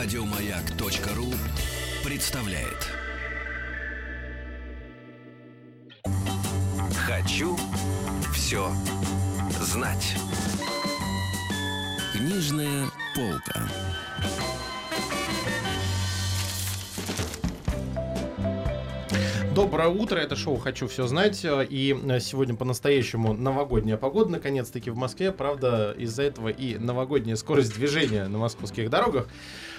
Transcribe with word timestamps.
Радиомаяк.ру 0.00 1.26
представляет. 2.04 2.86
Хочу 7.04 7.58
все 8.32 8.70
знать. 9.60 10.14
Книжная 12.12 12.86
полка. 13.16 13.68
Доброе 19.52 19.88
утро, 19.88 20.20
это 20.20 20.36
шоу 20.36 20.58
«Хочу 20.58 20.86
все 20.86 21.08
знать», 21.08 21.44
и 21.44 21.96
сегодня 22.20 22.54
по-настоящему 22.54 23.32
новогодняя 23.32 23.96
погода, 23.96 24.30
наконец-таки 24.30 24.90
в 24.90 24.96
Москве, 24.96 25.32
правда, 25.32 25.92
из-за 25.98 26.22
этого 26.22 26.50
и 26.50 26.78
новогодняя 26.78 27.34
скорость 27.34 27.74
движения 27.74 28.28
на 28.28 28.38
московских 28.38 28.88
дорогах. 28.90 29.26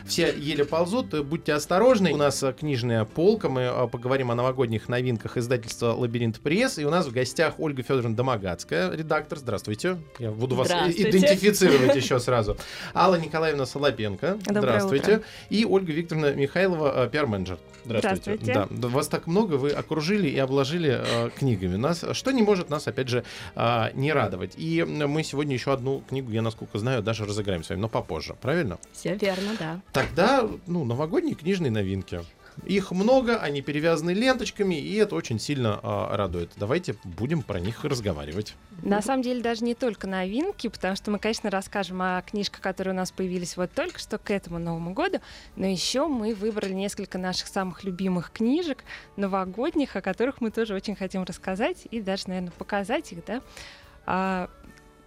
Все 0.05 0.33
еле 0.35 0.65
ползут, 0.65 1.25
будьте 1.25 1.53
осторожны. 1.53 2.13
У 2.13 2.17
нас 2.17 2.43
книжная 2.57 3.05
полка, 3.05 3.49
мы 3.49 3.67
а, 3.67 3.87
поговорим 3.87 4.31
о 4.31 4.35
новогодних 4.35 4.89
новинках 4.89 5.37
издательства 5.37 5.93
«Лабиринт 5.93 6.39
пресс», 6.39 6.77
и 6.77 6.85
у 6.85 6.89
нас 6.89 7.07
в 7.07 7.11
гостях 7.11 7.59
Ольга 7.59 7.83
Федоровна 7.83 8.15
Домогацкая, 8.15 8.91
редактор, 8.91 9.37
здравствуйте. 9.37 9.97
Я 10.19 10.31
буду 10.31 10.55
вас 10.55 10.69
идентифицировать 10.69 11.95
еще 11.95 12.19
сразу. 12.19 12.57
Алла 12.93 13.15
Николаевна 13.15 13.65
Солопенко, 13.65 14.37
здравствуйте. 14.47 15.21
И 15.49 15.65
Ольга 15.65 15.91
Викторовна 15.91 16.33
Михайлова, 16.33 17.07
пиар-менеджер. 17.07 17.57
Здравствуйте. 17.85 18.37
Здравствуйте. 18.41 18.81
Да, 18.81 18.87
вас 18.87 19.07
так 19.07 19.27
много, 19.27 19.55
вы 19.55 19.71
окружили 19.71 20.27
и 20.27 20.37
обложили 20.37 21.01
э, 21.01 21.29
книгами 21.29 21.75
нас, 21.75 22.03
что 22.13 22.31
не 22.31 22.41
может 22.41 22.69
нас, 22.69 22.87
опять 22.87 23.07
же, 23.07 23.23
э, 23.55 23.89
не 23.93 24.11
радовать. 24.13 24.53
И 24.57 24.83
мы 24.83 25.23
сегодня 25.23 25.53
еще 25.53 25.73
одну 25.73 26.03
книгу, 26.07 26.31
я 26.31 26.41
насколько 26.41 26.77
знаю, 26.77 27.01
даже 27.01 27.25
разыграем 27.25 27.63
с 27.63 27.69
вами, 27.69 27.79
но 27.79 27.89
попозже, 27.89 28.35
правильно? 28.39 28.77
Все 28.91 29.15
верно, 29.15 29.55
да. 29.57 29.81
Тогда, 29.93 30.47
ну, 30.67 30.85
новогодние 30.85 31.35
книжные 31.35 31.71
новинки. 31.71 32.21
Их 32.65 32.91
много, 32.91 33.37
они 33.37 33.61
перевязаны 33.61 34.11
ленточками, 34.11 34.75
и 34.75 34.95
это 34.95 35.15
очень 35.15 35.39
сильно 35.39 35.79
э, 35.81 36.15
радует. 36.15 36.51
Давайте 36.57 36.95
будем 37.03 37.41
про 37.41 37.59
них 37.59 37.83
разговаривать. 37.85 38.55
На 38.83 39.01
самом 39.01 39.23
деле 39.23 39.41
даже 39.41 39.63
не 39.63 39.75
только 39.75 40.07
новинки, 40.07 40.67
потому 40.67 40.95
что 40.95 41.11
мы, 41.11 41.19
конечно, 41.19 41.49
расскажем 41.49 42.01
о 42.01 42.21
книжках, 42.21 42.61
которые 42.61 42.93
у 42.93 42.97
нас 42.97 43.11
появились 43.11 43.55
вот 43.57 43.71
только 43.71 43.99
что 43.99 44.17
к 44.17 44.31
этому 44.31 44.59
Новому 44.59 44.93
году, 44.93 45.19
но 45.55 45.65
еще 45.67 46.07
мы 46.07 46.33
выбрали 46.35 46.73
несколько 46.73 47.17
наших 47.17 47.47
самых 47.47 47.83
любимых 47.83 48.31
книжек 48.31 48.83
новогодних, 49.15 49.95
о 49.95 50.01
которых 50.01 50.41
мы 50.41 50.51
тоже 50.51 50.73
очень 50.73 50.95
хотим 50.95 51.23
рассказать 51.23 51.87
и 51.91 52.01
даже, 52.01 52.27
наверное, 52.27 52.51
показать 52.51 53.11
их, 53.13 53.23
да. 53.25 53.41
А 54.05 54.49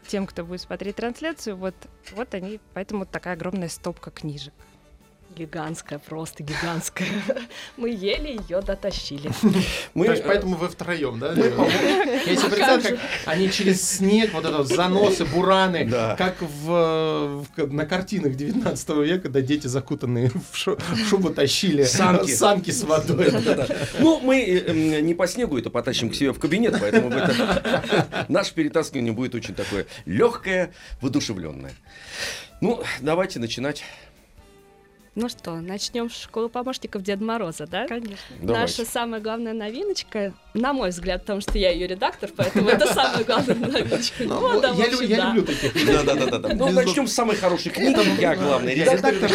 тем, 0.07 0.27
кто 0.27 0.45
будет 0.45 0.61
смотреть 0.61 0.97
трансляцию, 0.97 1.57
вот, 1.57 1.75
вот 2.13 2.35
они, 2.35 2.61
поэтому 2.75 3.07
такая 3.07 3.35
огромная 3.35 3.69
стопка 3.69 4.11
книжек. 4.11 4.53
Гигантская, 5.35 5.99
просто 5.99 6.43
гигантская. 6.43 7.09
Мы 7.77 7.91
еле 7.91 8.37
ее 8.37 8.61
дотащили. 8.61 9.31
Мы, 9.95 10.07
То 10.07 10.13
есть 10.13 10.25
поэтому 10.25 10.57
вы 10.57 10.69
втроем, 10.69 11.19
да? 11.19 11.33
Я 11.33 12.37
себе 12.37 12.51
представляю, 12.51 12.83
как 12.83 12.99
они 13.27 13.51
через 13.51 13.83
снег, 13.83 14.33
вот 14.35 14.45
это 14.45 14.63
заносы, 14.65 15.25
бураны, 15.25 15.89
как 15.91 16.37
в, 16.41 17.45
на 17.57 17.87
картинах 17.87 18.35
19 18.35 18.89
века, 18.89 19.23
когда 19.23 19.41
дети 19.41 19.67
закутанные 19.67 20.31
в, 20.51 20.57
шубу 21.09 21.31
тащили 21.31 21.85
санки, 21.85 22.31
санки 22.31 22.71
с 22.71 22.83
водой. 22.83 23.33
Ну, 23.99 24.21
мы 24.21 24.43
э, 24.43 25.01
не 25.01 25.15
по 25.15 25.27
снегу 25.27 25.59
это 25.59 25.71
потащим 25.71 26.11
к 26.11 26.15
себе 26.15 26.33
в 26.33 26.39
кабинет, 26.39 26.77
поэтому 26.79 27.11
наше 28.29 28.55
перетаскивание 28.55 29.13
будет 29.13 29.35
очень 29.35 29.55
такое 29.55 29.87
легкое, 30.05 30.73
воодушевленное. 31.01 31.73
Ну, 32.61 32.83
давайте 33.01 33.41
начинать. 33.41 33.83
Ну 35.15 35.29
что, 35.29 35.57
начнем 35.57 36.09
с 36.09 36.15
школы 36.15 36.49
помощников 36.49 37.03
Деда 37.03 37.23
Мороза, 37.23 37.67
да? 37.67 37.87
Конечно. 37.87 38.17
Давайте. 38.41 38.53
Наша 38.53 38.91
самая 38.91 39.21
главная 39.21 39.53
новиночка, 39.53 40.33
на 40.55 40.73
мой 40.73 40.89
взгляд, 40.89 41.21
потому 41.21 41.43
что 41.43 41.59
я 41.59 41.71
ее 41.71 41.87
редактор, 41.87 42.31
поэтому 42.35 42.71
это 42.71 42.87
самая 42.87 43.23
главная 43.23 43.57
новиночка. 43.57 44.25
Ну, 44.25 44.63
я 44.63 45.33
люблю 45.33 45.45
таких. 45.45 46.05
Да, 46.07 46.15
да, 46.15 46.39
да. 46.39 46.55
Ну, 46.55 46.71
начнем 46.71 47.07
с 47.07 47.13
самой 47.13 47.37
хорошей 47.37 47.71
книги. 47.73 48.21
Я 48.23 48.37
главный 48.37 48.75
редактор. 48.75 49.31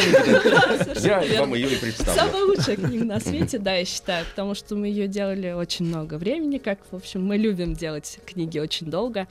Я 0.99 1.41
вам 1.41 1.53
ее 1.53 1.71
и 1.71 1.75
представлю. 1.75 2.21
Самая 2.21 2.43
лучшая 2.43 2.75
книга 2.75 3.05
на 3.05 3.19
свете, 3.19 3.59
да, 3.59 3.75
я 3.75 3.85
считаю, 3.85 4.25
потому 4.25 4.55
что 4.55 4.75
мы 4.75 4.87
ее 4.87 5.07
делали 5.07 5.51
очень 5.51 5.85
много 5.85 6.15
времени, 6.15 6.57
как, 6.57 6.79
в 6.89 6.95
общем, 6.95 7.23
мы 7.23 7.37
любим 7.37 7.75
делать 7.75 8.19
книги 8.25 8.57
очень 8.57 8.87
долго. 8.87 9.27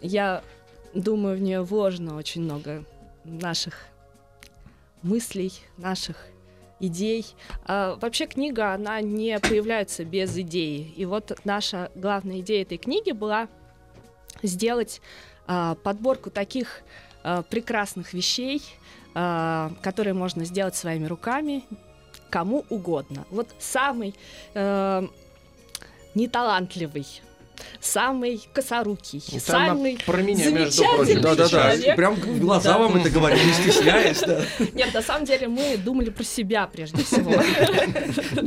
Я 0.00 0.42
думаю, 0.94 1.36
в 1.36 1.42
нее 1.42 1.60
вложено 1.60 2.16
очень 2.16 2.42
много 2.44 2.82
наших 3.24 3.88
мыслей, 5.02 5.52
наших 5.76 6.16
идей. 6.80 7.26
А, 7.64 7.96
вообще 7.96 8.26
книга, 8.26 8.72
она 8.74 9.00
не 9.00 9.38
появляется 9.38 10.04
без 10.04 10.36
идеи. 10.36 10.92
И 10.96 11.04
вот 11.04 11.38
наша 11.44 11.90
главная 11.94 12.40
идея 12.40 12.62
этой 12.62 12.78
книги 12.78 13.12
была 13.12 13.48
сделать 14.42 15.00
а, 15.46 15.76
подборку 15.76 16.30
таких 16.30 16.82
а, 17.22 17.42
прекрасных 17.42 18.12
вещей, 18.12 18.62
а, 19.14 19.72
которые 19.82 20.14
можно 20.14 20.44
сделать 20.44 20.74
своими 20.76 21.06
руками 21.06 21.64
кому 22.32 22.64
угодно. 22.70 23.26
Вот 23.30 23.48
самый 23.58 24.14
э, 24.54 25.06
неталантливый 26.14 27.06
самый 27.80 28.42
косорукий, 28.52 29.22
Это 29.28 29.40
самый 29.40 29.98
про 30.04 30.22
меня, 30.22 30.50
между 30.50 30.84
прочим. 30.84 31.20
Да, 31.20 31.34
да, 31.34 31.48
да. 31.48 31.94
Прям 31.94 32.14
глаза 32.38 32.74
да. 32.74 32.78
вам 32.78 32.96
это 32.96 33.10
говорят, 33.10 33.38
не 33.44 33.52
стесняясь. 33.52 34.20
Да. 34.20 34.42
Нет, 34.72 34.94
на 34.94 35.02
самом 35.02 35.24
деле 35.24 35.48
мы 35.48 35.76
думали 35.76 36.10
про 36.10 36.24
себя 36.24 36.66
прежде 36.66 37.02
всего. 37.04 37.32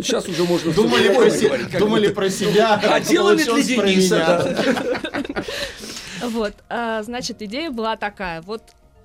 Сейчас 0.02 0.28
уже 0.28 0.44
можно 0.44 0.72
думали 0.72 1.08
про, 1.08 1.30
говорить, 1.30 1.78
думали 1.78 2.08
про 2.10 2.30
себя, 2.30 2.80
а 2.84 3.00
делали 3.00 3.44
для 3.44 3.64
Дениса. 3.64 4.56
Вот, 6.24 6.54
а, 6.70 7.04
значит, 7.04 7.42
идея 7.42 7.72
была 7.72 7.98
такая. 7.98 8.42
Вот 8.42 8.64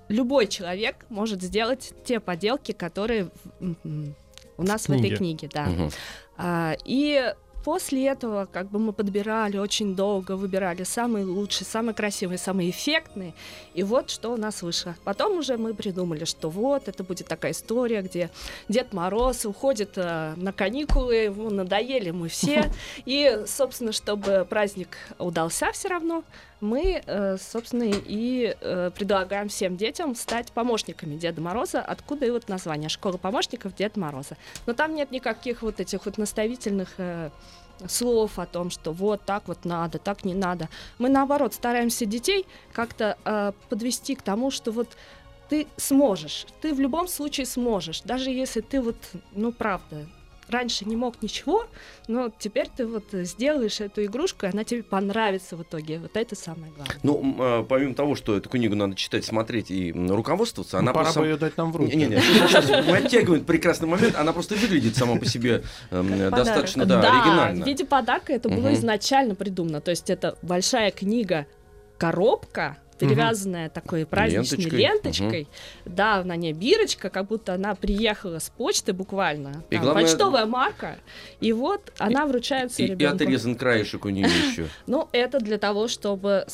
любой 0.09 0.47
человек 0.47 1.07
может 1.09 1.43
сделать 1.43 1.93
те 2.05 2.21
поделки, 2.21 2.73
которые 2.73 3.31
у 3.61 4.63
нас 4.63 4.89
в 4.89 4.93
этой 4.93 5.17
книге, 5.17 5.49
да. 5.53 5.69
А, 6.37 6.77
и 6.85 7.35
После 7.65 8.07
этого 8.07 8.47
как 8.47 8.71
бы 8.71 8.79
мы 8.79 8.93
подбирали 8.93 9.59
очень 9.59 9.95
долго, 9.95 10.33
выбирали 10.33 10.83
самые 10.85 11.25
лучшие, 11.25 11.67
самые 11.67 11.95
красивые, 11.95 12.39
самые 12.39 12.71
эффектные. 12.71 13.35
И 13.75 13.83
вот 13.83 14.11
что 14.11 14.31
у 14.31 14.37
нас 14.37 14.63
вышло. 14.63 14.97
Потом 15.05 15.39
уже 15.39 15.57
мы 15.59 15.75
придумали, 15.75 16.25
что 16.25 16.49
вот 16.49 16.89
это 16.89 17.05
будет 17.05 17.27
такая 17.27 17.53
история, 17.53 18.03
где 18.03 18.31
Дед 18.69 18.93
Мороз 18.93 19.45
уходит 19.45 19.93
э, 19.97 20.35
на 20.37 20.53
каникулы, 20.53 21.15
ему 21.15 21.51
надоели 21.51 22.11
мы 22.11 22.29
все. 22.29 22.73
И, 23.05 23.43
собственно, 23.47 23.93
чтобы 23.93 24.47
праздник 24.49 24.97
удался 25.19 25.71
все 25.73 25.89
равно, 25.89 26.25
мы, 26.61 27.03
э, 27.07 27.37
собственно, 27.39 27.85
и 27.85 28.55
э, 28.61 28.91
предлагаем 28.95 29.49
всем 29.49 29.77
детям 29.77 30.15
стать 30.15 30.53
помощниками 30.53 31.17
Деда 31.17 31.41
Мороза, 31.41 31.81
откуда 31.81 32.27
и 32.27 32.31
вот 32.31 32.49
название 32.49 32.89
«Школа 32.89 33.17
помощников 33.17 33.75
Деда 33.75 33.99
Мороза». 33.99 34.37
Но 34.67 34.75
там 34.75 34.95
нет 34.95 35.11
никаких 35.11 35.63
вот 35.63 35.81
этих 35.81 36.05
вот 36.05 36.19
наставительных 36.19 36.91
э, 36.99 37.31
слов 37.89 38.39
о 38.39 38.47
том, 38.47 38.71
что 38.71 38.93
вот 38.93 39.23
так 39.25 39.49
вот 39.49 39.65
надо, 39.65 39.99
так 39.99 40.25
не 40.25 40.35
надо. 40.35 40.69
Мы, 40.99 41.09
наоборот, 41.09 41.55
стараемся 41.55 42.07
детей 42.07 42.47
как-то 42.73 43.17
э, 43.25 43.53
подвести 43.69 44.15
к 44.15 44.23
тому, 44.23 44.51
что 44.51 44.73
вот 44.73 44.97
ты 45.49 45.67
сможешь, 45.77 46.47
ты 46.61 46.73
в 46.73 46.81
любом 46.81 47.09
случае 47.09 47.45
сможешь, 47.47 48.03
даже 48.03 48.31
если 48.31 48.61
ты 48.61 48.81
вот, 48.81 48.97
ну, 49.33 49.53
правда, 49.53 50.07
раньше 50.51 50.85
не 50.85 50.97
мог 50.97 51.23
ничего, 51.23 51.67
но 52.09 52.31
теперь 52.39 52.69
ты 52.75 52.87
вот 52.87 53.05
сделаешь 53.13 53.81
эту 53.81 54.05
игрушку, 54.05 54.47
и 54.47 54.49
она 54.51 54.65
тебе 54.65 54.83
понравится 54.83 55.57
в 55.57 55.63
итоге. 55.63 55.99
Вот 55.99 56.17
это 56.17 56.35
самое 56.35 56.73
главное. 56.73 56.97
Ну, 57.03 57.37
а, 57.39 57.65
помимо 57.65 57.95
того, 57.95 58.15
что 58.15 58.37
эту 58.37 58.49
книгу 58.49 58.75
надо 58.75 58.95
читать, 58.95 59.25
смотреть 59.25 59.71
и 59.71 59.93
руководствоваться, 59.93 60.77
ну, 60.77 60.83
она 60.83 60.93
пора 60.93 61.05
просто... 61.05 61.21
бы 61.21 61.27
ее 61.27 61.37
дать 61.37 61.57
нам 61.57 61.73
в 61.73 61.77
руки. 61.77 61.97
Не, 61.97 62.07
не, 62.07 62.17
не, 62.17 62.21
сейчас 62.21 62.69
мы 62.69 62.97
оттягиваем 62.97 63.45
прекрасный 63.45 63.89
момент, 63.89 64.17
она 64.17 64.33
просто 64.33 64.55
выглядит 64.55 64.97
сама 64.97 65.17
по 65.17 65.25
себе 65.25 65.63
э, 65.91 66.31
достаточно 66.31 66.85
да, 66.85 67.01
да, 67.01 67.23
оригинально. 67.23 67.65
в 67.65 67.67
виде 67.67 67.85
подарка 67.85 68.33
это 68.33 68.49
было 68.49 68.73
изначально 68.75 69.35
придумано. 69.35 69.81
То 69.81 69.91
есть 69.91 70.11
это 70.11 70.37
большая 70.43 70.91
книга, 70.91 71.47
коробка, 71.99 72.79
перевязанная 73.01 73.67
угу. 73.67 73.75
такой 73.75 74.07
праздничной 74.07 74.59
ленточкой, 74.59 74.79
ленточкой. 74.79 75.43
Угу. 75.43 75.95
да, 75.95 76.23
на 76.23 76.37
ней 76.37 76.53
бирочка, 76.53 77.11
как 77.11 77.27
будто 77.27 77.55
она 77.55 77.75
приехала 77.75 78.39
с 78.39 78.51
почты 78.51 78.93
буквально, 78.93 79.65
и 79.71 79.77
Там, 79.77 79.85
главное... 79.85 80.05
почтовая 80.05 80.47
марка, 80.47 80.99
и 81.41 81.53
вот 81.53 81.93
она 81.99 82.27
вручается 82.27 82.83
и, 82.83 82.87
ребенку. 82.87 83.23
И 83.23 83.27
отрезан 83.27 83.55
краешек 83.57 84.05
у 84.05 84.11
нее 84.11 84.27
еще. 84.51 84.69
Ну, 84.87 85.09
это 85.13 85.41
для 85.41 85.59
того, 85.59 85.89
чтобы 85.89 86.45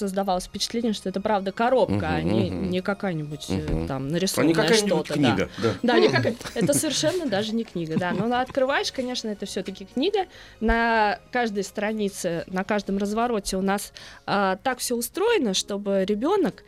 создавалось 0.00 0.44
впечатление, 0.46 0.92
что 0.92 1.08
это 1.08 1.20
правда 1.20 1.52
коробка, 1.52 2.08
а 2.08 2.22
не, 2.22 2.48
не 2.48 2.80
какая-нибудь 2.80 3.46
uh 3.48 3.86
там 3.86 4.08
нарисованная 4.08 4.70
а 4.70 4.74
что-то. 4.74 5.14
книга, 5.14 5.48
да. 5.62 5.74
Да, 5.82 5.98
не 5.98 6.08
как... 6.08 6.34
это 6.54 6.72
совершенно 6.72 7.26
даже 7.26 7.54
не 7.54 7.64
книга, 7.64 7.96
да. 7.98 8.12
Но 8.12 8.40
открываешь, 8.40 8.90
конечно, 8.92 9.28
это 9.28 9.46
все-таки 9.46 9.84
книга. 9.84 10.26
На 10.60 11.18
каждой 11.30 11.64
странице, 11.64 12.44
на 12.46 12.64
каждом 12.64 12.98
развороте 12.98 13.56
у 13.56 13.62
нас 13.62 13.92
а, 14.26 14.56
так 14.56 14.78
все 14.78 14.96
устроено, 14.96 15.54
чтобы 15.54 16.04
ребенок 16.04 16.64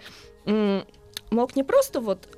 м- 0.47 0.85
мог 1.31 1.57
не 1.57 1.63
просто 1.63 2.01
вот 2.01 2.29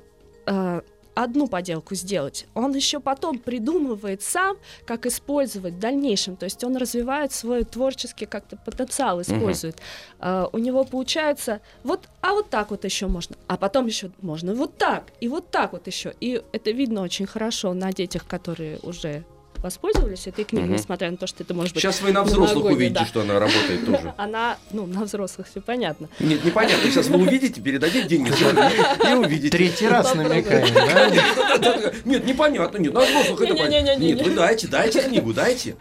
а, 0.45 0.81
одну 1.15 1.47
поделку 1.47 1.95
сделать, 1.95 2.45
он 2.53 2.73
еще 2.73 2.99
потом 2.99 3.39
придумывает 3.39 4.21
сам, 4.21 4.57
как 4.85 5.05
использовать 5.05 5.73
в 5.73 5.79
дальнейшем. 5.79 6.35
То 6.35 6.45
есть 6.45 6.63
он 6.63 6.77
развивает 6.77 7.31
свой 7.31 7.63
творческий 7.63 8.25
как-то 8.25 8.57
потенциал, 8.57 9.21
использует. 9.21 9.77
Uh, 10.19 10.49
у 10.53 10.57
него 10.57 10.83
получается 10.83 11.61
вот, 11.83 12.09
а 12.21 12.33
вот 12.33 12.49
так 12.49 12.71
вот 12.71 12.83
еще 12.83 13.07
можно, 13.07 13.35
а 13.47 13.57
потом 13.57 13.87
еще 13.87 14.11
можно 14.21 14.53
вот 14.53 14.77
так 14.77 15.05
и 15.21 15.27
вот 15.27 15.49
так 15.49 15.73
вот 15.73 15.87
еще. 15.87 16.13
И 16.19 16.41
это 16.51 16.71
видно 16.71 17.01
очень 17.01 17.25
хорошо 17.25 17.73
на 17.73 17.91
детях, 17.91 18.25
которые 18.27 18.79
уже 18.83 19.23
воспользовались 19.65 20.27
этой 20.27 20.45
книгой, 20.45 20.69
угу. 20.69 20.77
несмотря 20.77 21.09
на 21.09 21.17
то, 21.17 21.25
что 21.25 21.43
это 21.43 21.53
может 21.55 21.73
быть... 21.73 21.81
Сейчас 21.81 21.99
вы 22.01 22.11
на 22.11 22.23
взрослых 22.23 22.65
увидите, 22.65 22.99
да. 22.99 23.05
что 23.05 23.21
она 23.21 23.39
работает 23.39 23.85
тоже. 23.85 24.13
Она, 24.15 24.57
ну, 24.71 24.85
на 24.85 25.03
взрослых 25.05 25.47
все 25.47 25.59
понятно. 25.59 26.07
Нет, 26.19 26.45
непонятно. 26.45 26.89
Сейчас 26.89 27.07
вы 27.07 27.17
увидите, 27.19 27.59
передадите 27.59 28.07
деньги 28.07 28.29
и 28.29 29.13
увидите. 29.13 29.49
Третий 29.49 29.87
раз 29.87 30.13
намекаем, 30.13 30.73
да? 30.73 31.91
Нет, 32.05 32.25
непонятно. 32.25 32.77
Нет, 32.77 32.93
на 32.93 33.01
взрослых 33.01 33.41
это 33.41 33.55
понятно. 33.55 33.95
Нет, 33.95 34.21
вы 34.21 34.35
дайте, 34.35 34.67
дайте 34.67 35.01
книгу, 35.01 35.33
дайте. 35.33 35.75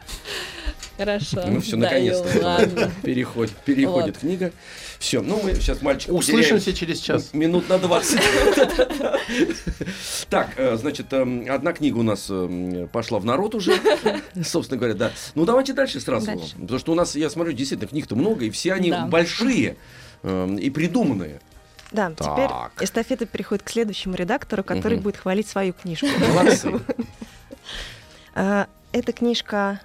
Хорошо. 0.97 1.45
Ну 1.47 1.61
все, 1.61 1.77
наконец-то. 1.77 2.91
Переходит, 3.03 3.55
переходит 3.65 4.19
книга. 4.19 4.53
Все, 5.05 5.21
ну 5.21 5.39
мы 5.43 5.55
сейчас 5.57 5.83
мальчик 5.83 6.11
Услышимся 6.11 6.73
через 6.73 6.99
час. 6.99 7.35
Минут 7.35 7.69
на 7.69 7.79
20. 7.79 8.19
Так, 10.31 10.55
э, 10.57 10.77
значит, 10.79 11.13
эм, 11.13 11.45
одна 11.51 11.75
книга 11.75 11.99
у 11.99 12.03
нас 12.03 12.31
эм, 12.31 12.89
пошла 12.89 13.19
в 13.19 13.27
народ 13.27 13.55
уже, 13.55 13.75
собственно 14.43 14.79
говоря, 14.79 14.95
да. 14.95 15.13
Ну 15.35 15.45
давайте 15.45 15.75
дальше 15.75 16.01
сразу. 16.01 16.33
Потому 16.59 16.79
что 16.79 16.93
у 16.93 16.95
нас, 16.95 17.15
я 17.17 17.29
смотрю, 17.29 17.53
действительно, 17.53 17.87
книг-то 17.87 18.17
много, 18.17 18.47
и 18.47 18.51
все 18.51 18.73
они 18.73 18.95
большие 19.09 19.77
эм, 20.23 20.57
и 20.57 20.71
придуманные. 20.71 21.43
Да, 21.93 22.11
так. 22.11 22.27
теперь 22.27 22.87
эстафета 22.87 23.27
переходит 23.27 23.63
к 23.63 23.69
следующему 23.69 24.15
редактору, 24.15 24.65
который 24.65 24.97
угу. 24.97 25.05
будет 25.05 25.19
хвалить 25.19 25.47
свою 25.47 25.75
книжку. 25.75 26.07
Молодцы. 26.33 26.81
А, 28.35 28.69
эта 28.93 29.13
книжка 29.13 29.83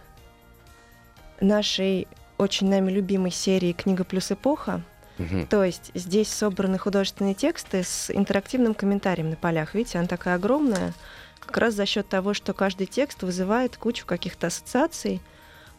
нашей 1.42 2.08
очень 2.38 2.70
нами 2.70 2.90
любимой 2.90 3.32
серии 3.32 3.74
«Книга 3.74 4.06
плюс 4.06 4.32
эпоха». 4.32 4.82
Угу. 5.20 5.48
То 5.50 5.64
есть 5.64 5.92
здесь 5.94 6.30
собраны 6.30 6.78
художественные 6.78 7.36
тексты 7.36 7.84
с 7.84 8.10
интерактивным 8.10 8.74
комментарием 8.74 9.30
на 9.30 9.36
полях. 9.36 9.76
Видите, 9.76 10.00
она 10.00 10.08
такая 10.08 10.36
огромная, 10.36 10.94
как 11.40 11.58
раз 11.58 11.74
за 11.74 11.86
счет 11.86 12.08
того, 12.08 12.34
что 12.34 12.54
каждый 12.54 12.88
текст 12.88 13.22
вызывает 13.24 13.78
кучу 13.78 14.06
каких-то 14.06 14.48
ассоциаций, 14.48 15.22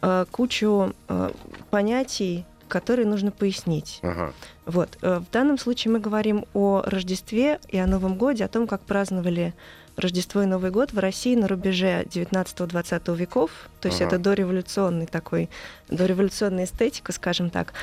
э, 0.03 0.27
кучу 0.31 0.95
э, 1.09 1.31
понятий, 1.71 2.45
которые 2.69 3.07
нужно 3.07 3.31
пояснить. 3.31 3.99
Ага. 4.03 4.33
Вот. 4.67 4.99
Э, 5.03 5.19
в 5.19 5.31
данном 5.31 5.59
случае 5.59 5.93
мы 5.93 6.01
говорим 6.01 6.45
о 6.55 6.83
Рождестве 6.85 7.61
и 7.69 7.79
о 7.79 7.87
Новом 7.87 8.17
Годе, 8.17 8.45
о 8.45 8.49
том, 8.49 8.67
как 8.67 8.83
праздновали 8.83 9.55
Рождество 9.97 10.43
и 10.43 10.47
Новый 10.47 10.71
год 10.71 10.93
в 10.93 10.99
России 10.99 11.35
на 11.35 11.49
рубеже 11.49 12.05
19-20 12.05 13.17
веков. 13.17 13.51
То 13.81 13.89
есть 13.89 14.01
ага. 14.01 14.09
это 14.09 14.19
дореволюционный 14.19 15.07
такой, 15.07 15.51
дореволюционная 15.89 16.65
эстетика, 16.65 17.13
скажем 17.13 17.51
так. 17.51 17.75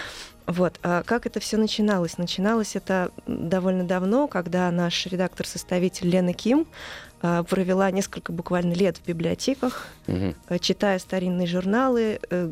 Вот. 0.47 0.79
А 0.81 1.03
как 1.03 1.25
это 1.25 1.39
все 1.41 1.57
начиналось? 1.57 2.17
Начиналось 2.17 2.75
это 2.75 3.11
довольно 3.27 3.83
давно, 3.83 4.27
когда 4.27 4.71
наш 4.71 5.05
редактор-составитель 5.05 6.07
Лена 6.09 6.33
Ким 6.33 6.65
а, 7.21 7.43
провела 7.43 7.91
несколько 7.91 8.31
буквально 8.31 8.73
лет 8.73 8.97
в 8.97 9.05
библиотеках, 9.05 9.87
угу. 10.07 10.33
читая 10.61 10.99
старинные 10.99 11.47
журналы, 11.47 12.19
э, 12.29 12.51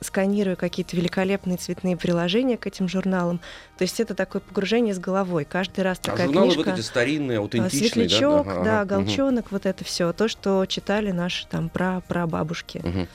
сканируя 0.00 0.56
какие-то 0.56 0.96
великолепные 0.96 1.58
цветные 1.58 1.96
приложения 1.96 2.56
к 2.56 2.66
этим 2.66 2.88
журналам. 2.88 3.38
То 3.78 3.82
есть 3.82 4.00
это 4.00 4.16
такое 4.16 4.40
погружение 4.40 4.92
с 4.92 4.98
головой. 4.98 5.44
Каждый 5.44 5.84
раз 5.84 5.98
а 6.02 6.10
такая 6.10 6.26
журналы 6.26 6.54
книжка. 6.54 6.70
вот 6.70 6.78
эти 6.78 6.84
старинные, 6.84 7.38
аутентичные, 7.38 8.08
Светлячок, 8.08 8.46
да? 8.46 8.52
Ага, 8.52 8.64
да, 8.64 8.84
Голчонок, 8.84 9.46
угу. 9.46 9.54
вот 9.56 9.66
это 9.66 9.84
все. 9.84 10.12
То, 10.12 10.26
что 10.26 10.66
читали 10.66 11.12
наши 11.12 11.46
там 11.46 11.68
про 11.68 12.00
прабабушки. 12.08 12.78
Угу 12.78 13.06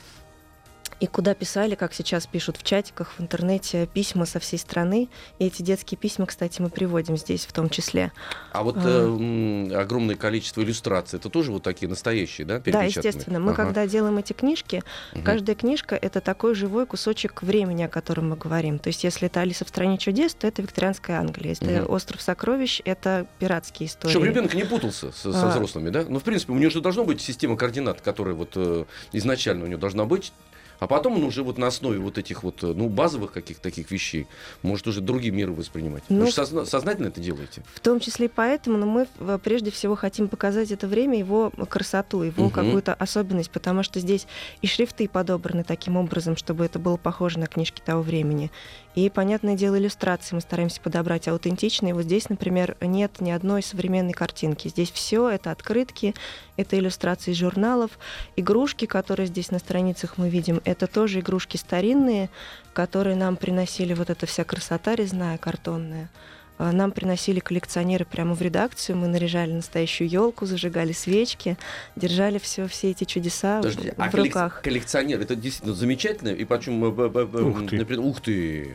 и 1.00 1.06
куда 1.06 1.34
писали, 1.34 1.74
как 1.74 1.94
сейчас 1.94 2.26
пишут 2.26 2.56
в 2.56 2.62
чатиках, 2.64 3.12
в 3.18 3.20
интернете, 3.20 3.86
письма 3.86 4.26
со 4.26 4.40
всей 4.40 4.58
страны. 4.58 5.08
И 5.38 5.46
эти 5.46 5.62
детские 5.62 5.98
письма, 5.98 6.26
кстати, 6.26 6.60
мы 6.60 6.70
приводим 6.70 7.16
здесь 7.16 7.46
в 7.46 7.52
том 7.52 7.70
числе. 7.70 8.12
А 8.52 8.62
вот 8.62 8.76
э, 8.78 9.70
огромное 9.74 10.16
количество 10.16 10.62
иллюстраций, 10.62 11.18
это 11.18 11.28
тоже 11.30 11.52
вот 11.52 11.62
такие 11.62 11.88
настоящие, 11.88 12.46
да, 12.46 12.58
Да, 12.58 12.82
естественно. 12.82 13.38
Мы 13.38 13.52
ага. 13.52 13.64
когда 13.64 13.86
делаем 13.86 14.18
эти 14.18 14.32
книжки, 14.32 14.82
угу. 15.14 15.22
каждая 15.22 15.54
книжка— 15.54 15.94
это 16.00 16.20
такой 16.20 16.54
живой 16.54 16.86
кусочек 16.86 17.42
времени, 17.42 17.82
о 17.82 17.88
котором 17.88 18.30
мы 18.30 18.36
говорим. 18.36 18.78
То 18.78 18.88
есть 18.88 19.04
если 19.04 19.26
это 19.28 19.40
«Алиса 19.40 19.64
в 19.64 19.68
стране 19.68 19.98
чудес», 19.98 20.34
то 20.34 20.46
это 20.46 20.62
викторианская 20.62 21.20
Англия. 21.20 21.50
Если 21.50 21.80
угу. 21.80 21.92
«Остров 21.92 22.20
сокровищ», 22.20 22.82
это 22.84 23.26
пиратские 23.38 23.88
истории. 23.88 24.12
Чтобы 24.12 24.26
ребенок 24.26 24.54
не 24.54 24.64
путался 24.64 25.12
со, 25.12 25.32
со 25.32 25.46
а... 25.46 25.50
взрослыми, 25.50 25.90
да? 25.90 26.04
Ну, 26.08 26.18
в 26.18 26.24
принципе, 26.24 26.52
у 26.52 26.58
него 26.58 26.70
же 26.70 26.80
должна 26.80 27.04
быть 27.04 27.20
система 27.20 27.56
координат, 27.56 28.00
которая 28.00 28.34
вот 28.34 28.52
э, 28.56 28.84
изначально 29.12 29.64
у 29.64 29.68
него 29.68 29.78
должна 29.78 30.04
быть, 30.04 30.32
а 30.78 30.86
потом 30.86 31.16
он 31.16 31.24
уже 31.24 31.42
вот 31.42 31.58
на 31.58 31.66
основе 31.66 31.98
вот 31.98 32.18
этих 32.18 32.42
вот, 32.42 32.62
э, 32.62 32.66
ну, 32.68 32.88
базовых 32.88 33.32
каких-то 33.32 33.62
таких 33.62 33.90
вещей 33.90 34.26
может 34.62 34.86
уже 34.86 35.00
другие 35.00 35.32
миры 35.32 35.52
воспринимать. 35.52 36.02
Ну, 36.08 36.20
Вы 36.20 36.26
же 36.26 36.32
созна- 36.32 36.64
сознательно 36.64 37.08
это 37.08 37.20
делаете? 37.20 37.62
В 37.74 37.80
том 37.80 38.00
числе 38.00 38.28
и 38.28 38.30
поэтому, 38.34 38.76
но 38.76 38.86
мы 38.86 39.38
прежде 39.38 39.70
всего 39.70 39.96
хотим 39.96 40.28
показать 40.28 40.70
это 40.70 40.86
время, 40.86 41.18
его 41.18 41.50
красоту, 41.68 42.22
его 42.22 42.44
угу. 42.44 42.50
какую-то 42.52 42.94
особенность, 42.94 43.50
потому 43.50 43.82
что 43.82 44.00
здесь 44.00 44.26
и 44.62 44.66
шрифты 44.66 45.08
подобраны 45.08 45.64
таким 45.64 45.96
образом, 45.96 46.36
чтобы 46.36 46.64
это 46.64 46.78
было 46.78 46.96
похоже 46.96 47.38
на 47.38 47.46
книжки 47.46 47.80
того 47.84 48.02
времени. 48.02 48.50
И, 48.98 49.10
понятное 49.10 49.54
дело, 49.54 49.78
иллюстрации 49.78 50.34
мы 50.34 50.40
стараемся 50.40 50.80
подобрать 50.80 51.28
аутентичные. 51.28 51.94
Вот 51.94 52.02
здесь, 52.02 52.28
например, 52.30 52.76
нет 52.80 53.20
ни 53.20 53.30
одной 53.30 53.62
современной 53.62 54.12
картинки. 54.12 54.66
Здесь 54.66 54.90
все 54.90 55.28
это 55.28 55.52
открытки, 55.52 56.16
это 56.56 56.76
иллюстрации 56.76 57.32
журналов. 57.32 57.92
Игрушки, 58.34 58.86
которые 58.86 59.28
здесь 59.28 59.52
на 59.52 59.60
страницах 59.60 60.18
мы 60.18 60.28
видим, 60.28 60.60
это 60.64 60.88
тоже 60.88 61.20
игрушки 61.20 61.56
старинные, 61.56 62.28
которые 62.72 63.14
нам 63.14 63.36
приносили 63.36 63.94
вот 63.94 64.10
эта 64.10 64.26
вся 64.26 64.42
красота 64.42 64.96
резная, 64.96 65.38
картонная. 65.38 66.10
А, 66.58 66.72
нам 66.72 66.90
приносили 66.90 67.38
коллекционеры 67.38 68.04
прямо 68.04 68.34
в 68.34 68.42
редакцию, 68.42 68.96
мы 68.96 69.06
наряжали 69.06 69.52
настоящую 69.52 70.08
елку, 70.08 70.44
зажигали 70.44 70.92
свечки, 70.92 71.56
держали 71.94 72.38
все, 72.38 72.66
все 72.66 72.90
эти 72.90 73.04
чудеса 73.04 73.58
Подожди, 73.58 73.90
в, 73.90 74.02
а 74.02 74.10
в 74.10 74.14
руках. 74.14 74.60
Коллекционер, 74.62 75.20
это 75.20 75.36
действительно 75.36 75.74
замечательно, 75.74 76.30
и 76.30 76.44
почему, 76.44 76.88
ух 76.88 77.70
ты, 77.70 77.76
например, 77.76 78.04
ух 78.04 78.20
ты. 78.20 78.74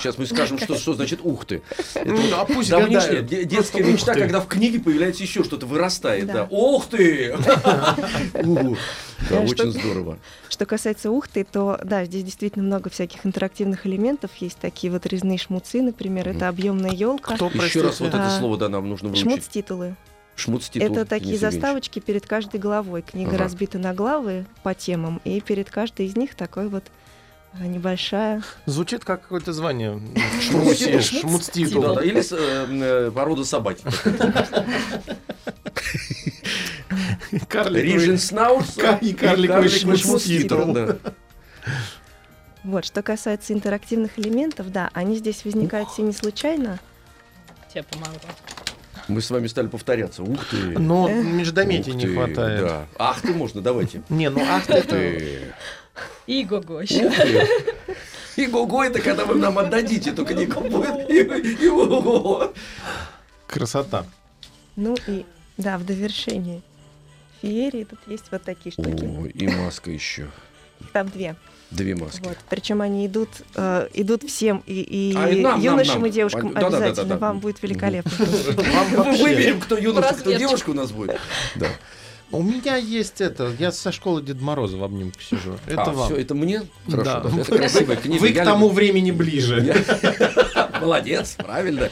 сейчас 0.00 0.18
мы 0.18 0.26
скажем, 0.26 0.58
что, 0.58 0.76
что 0.76 0.94
значит 0.94 1.20
ух 1.22 1.44
ты. 1.44 1.62
Это 1.94 2.40
а 2.40 2.44
пусть 2.44 2.70
давнишняя 2.70 3.22
детская 3.22 3.84
мечта, 3.84 4.14
когда 4.14 4.40
в 4.40 4.48
книге 4.48 4.80
появляется 4.80 5.22
еще 5.22 5.44
что-то, 5.44 5.66
вырастает, 5.66 6.26
да. 6.26 6.48
Ух 6.50 6.86
ты! 6.86 7.34
Да, 9.30 9.40
очень 9.40 9.72
здорово. 9.72 10.18
Что 10.48 10.66
касается 10.66 11.10
ухты, 11.10 11.44
то 11.44 11.78
да, 11.82 12.04
здесь 12.04 12.24
действительно 12.24 12.64
много 12.64 12.90
всяких 12.90 13.26
интерактивных 13.26 13.86
элементов. 13.86 14.30
Есть 14.36 14.58
такие 14.58 14.92
вот 14.92 15.06
резные 15.06 15.38
шмуцы, 15.38 15.82
например, 15.82 16.28
это 16.28 16.48
объемная 16.48 16.92
елка. 16.92 17.34
Кто, 17.34 17.48
Еще 17.48 17.82
раз 17.82 18.00
вот 18.00 18.08
это 18.08 18.26
а, 18.26 18.38
слово, 18.38 18.56
да, 18.56 18.68
нам 18.68 18.88
нужно 18.88 19.08
выучить. 19.08 19.24
Шмуц-титулы. 19.24 19.96
Шмуц-титул. 20.36 20.90
Это 20.90 21.04
такие 21.04 21.38
заставочки 21.38 21.98
перед 21.98 22.26
каждой 22.26 22.58
главой. 22.58 23.02
Книга 23.02 23.32
ага. 23.32 23.44
разбита 23.44 23.78
на 23.78 23.94
главы 23.94 24.46
по 24.62 24.74
темам, 24.74 25.20
и 25.24 25.40
перед 25.40 25.70
каждой 25.70 26.06
из 26.06 26.16
них 26.16 26.34
такой 26.34 26.68
вот 26.68 26.84
а, 27.54 27.66
небольшая. 27.66 28.42
Звучит 28.66 29.04
как 29.04 29.22
какое-то 29.22 29.52
звание. 29.52 30.00
Шмуц-титул. 30.40 31.98
Или 32.00 32.20
э, 32.20 33.08
э, 33.08 33.10
порода 33.10 33.44
собаки. 33.44 33.84
Риженснаус 37.52 38.78
и 39.00 39.12
карликовый. 39.12 40.98
Вот, 42.64 42.84
что 42.84 43.02
касается 43.02 43.52
интерактивных 43.52 44.18
элементов, 44.18 44.70
да, 44.70 44.90
они 44.92 45.16
здесь 45.16 45.44
возникают 45.44 45.90
все 45.90 46.02
не 46.02 46.12
случайно. 46.12 46.78
Тебе 47.72 47.82
помогу. 47.84 48.18
Мы 49.08 49.20
с 49.20 49.30
вами 49.30 49.48
стали 49.48 49.66
повторяться. 49.66 50.22
Ух 50.22 50.46
ты. 50.46 50.56
Но 50.78 51.08
междометий 51.08 51.92
не 51.92 52.06
хватает. 52.06 52.60
Да. 52.60 52.86
Ах 52.98 53.20
ты 53.20 53.34
можно, 53.34 53.60
давайте. 53.60 54.02
Не, 54.08 54.30
ну 54.30 54.40
ах 54.48 54.66
ты. 54.66 55.52
И 56.26 56.44
го-го 56.44 56.82
И 58.36 58.46
го-го 58.46 58.84
это 58.84 59.00
когда 59.00 59.24
вы 59.24 59.34
нам 59.34 59.58
отдадите, 59.58 60.12
только 60.12 60.34
не 60.34 60.46
будет 60.46 61.10
и 61.10 61.68
го-го. 61.68 62.52
Красота. 63.48 64.06
Ну 64.76 64.96
и 65.06 65.26
да, 65.56 65.78
в 65.78 65.84
довершении 65.84 66.62
феерии 67.42 67.84
тут 67.84 67.98
есть 68.06 68.24
вот 68.30 68.42
такие 68.42 68.72
штуки. 68.72 69.04
О, 69.04 69.26
и 69.26 69.46
маска 69.48 69.90
еще. 69.90 70.28
Там 70.92 71.08
две. 71.08 71.36
Две 71.70 71.94
маски. 71.94 72.22
Вот. 72.24 72.36
Причем 72.50 72.82
они 72.82 73.06
идут, 73.06 73.30
э, 73.54 73.88
идут 73.94 74.24
всем, 74.24 74.62
и, 74.66 74.80
и, 74.80 75.14
а, 75.16 75.28
и 75.28 75.40
нам, 75.40 75.60
юношам, 75.60 75.94
нам, 75.94 76.02
нам. 76.02 76.06
и 76.06 76.12
девушкам 76.12 76.52
да, 76.52 76.66
обязательно. 76.66 76.94
Да, 76.94 76.94
да, 76.94 77.02
да, 77.02 77.14
да. 77.14 77.18
Вам 77.18 77.38
будет 77.38 77.62
великолепно. 77.62 78.12
Выберем, 79.20 79.60
кто 79.60 79.78
юноша, 79.78 80.14
кто 80.14 80.32
девушка 80.32 80.70
у 80.70 80.74
нас 80.74 80.92
будет. 80.92 81.18
Да. 81.56 81.68
У 82.30 82.42
меня 82.42 82.76
есть 82.76 83.20
это, 83.20 83.52
я 83.58 83.70
со 83.72 83.92
школы 83.92 84.22
Дед 84.22 84.40
Мороза 84.40 84.78
в 84.78 84.84
обнимку 84.84 85.20
сижу. 85.20 85.58
Это 85.66 85.82
а, 85.82 85.92
вам. 85.92 86.06
Все, 86.06 86.16
это 86.16 86.34
мне? 86.34 86.62
Хорошо, 86.90 87.20
да. 87.20 87.40
это 87.40 87.56
красивая 87.56 87.96
книга. 87.96 88.20
Вы 88.22 88.32
к 88.32 88.42
тому 88.42 88.70
времени 88.70 89.10
ближе. 89.10 89.84
Молодец, 90.80 91.36
правильно. 91.36 91.90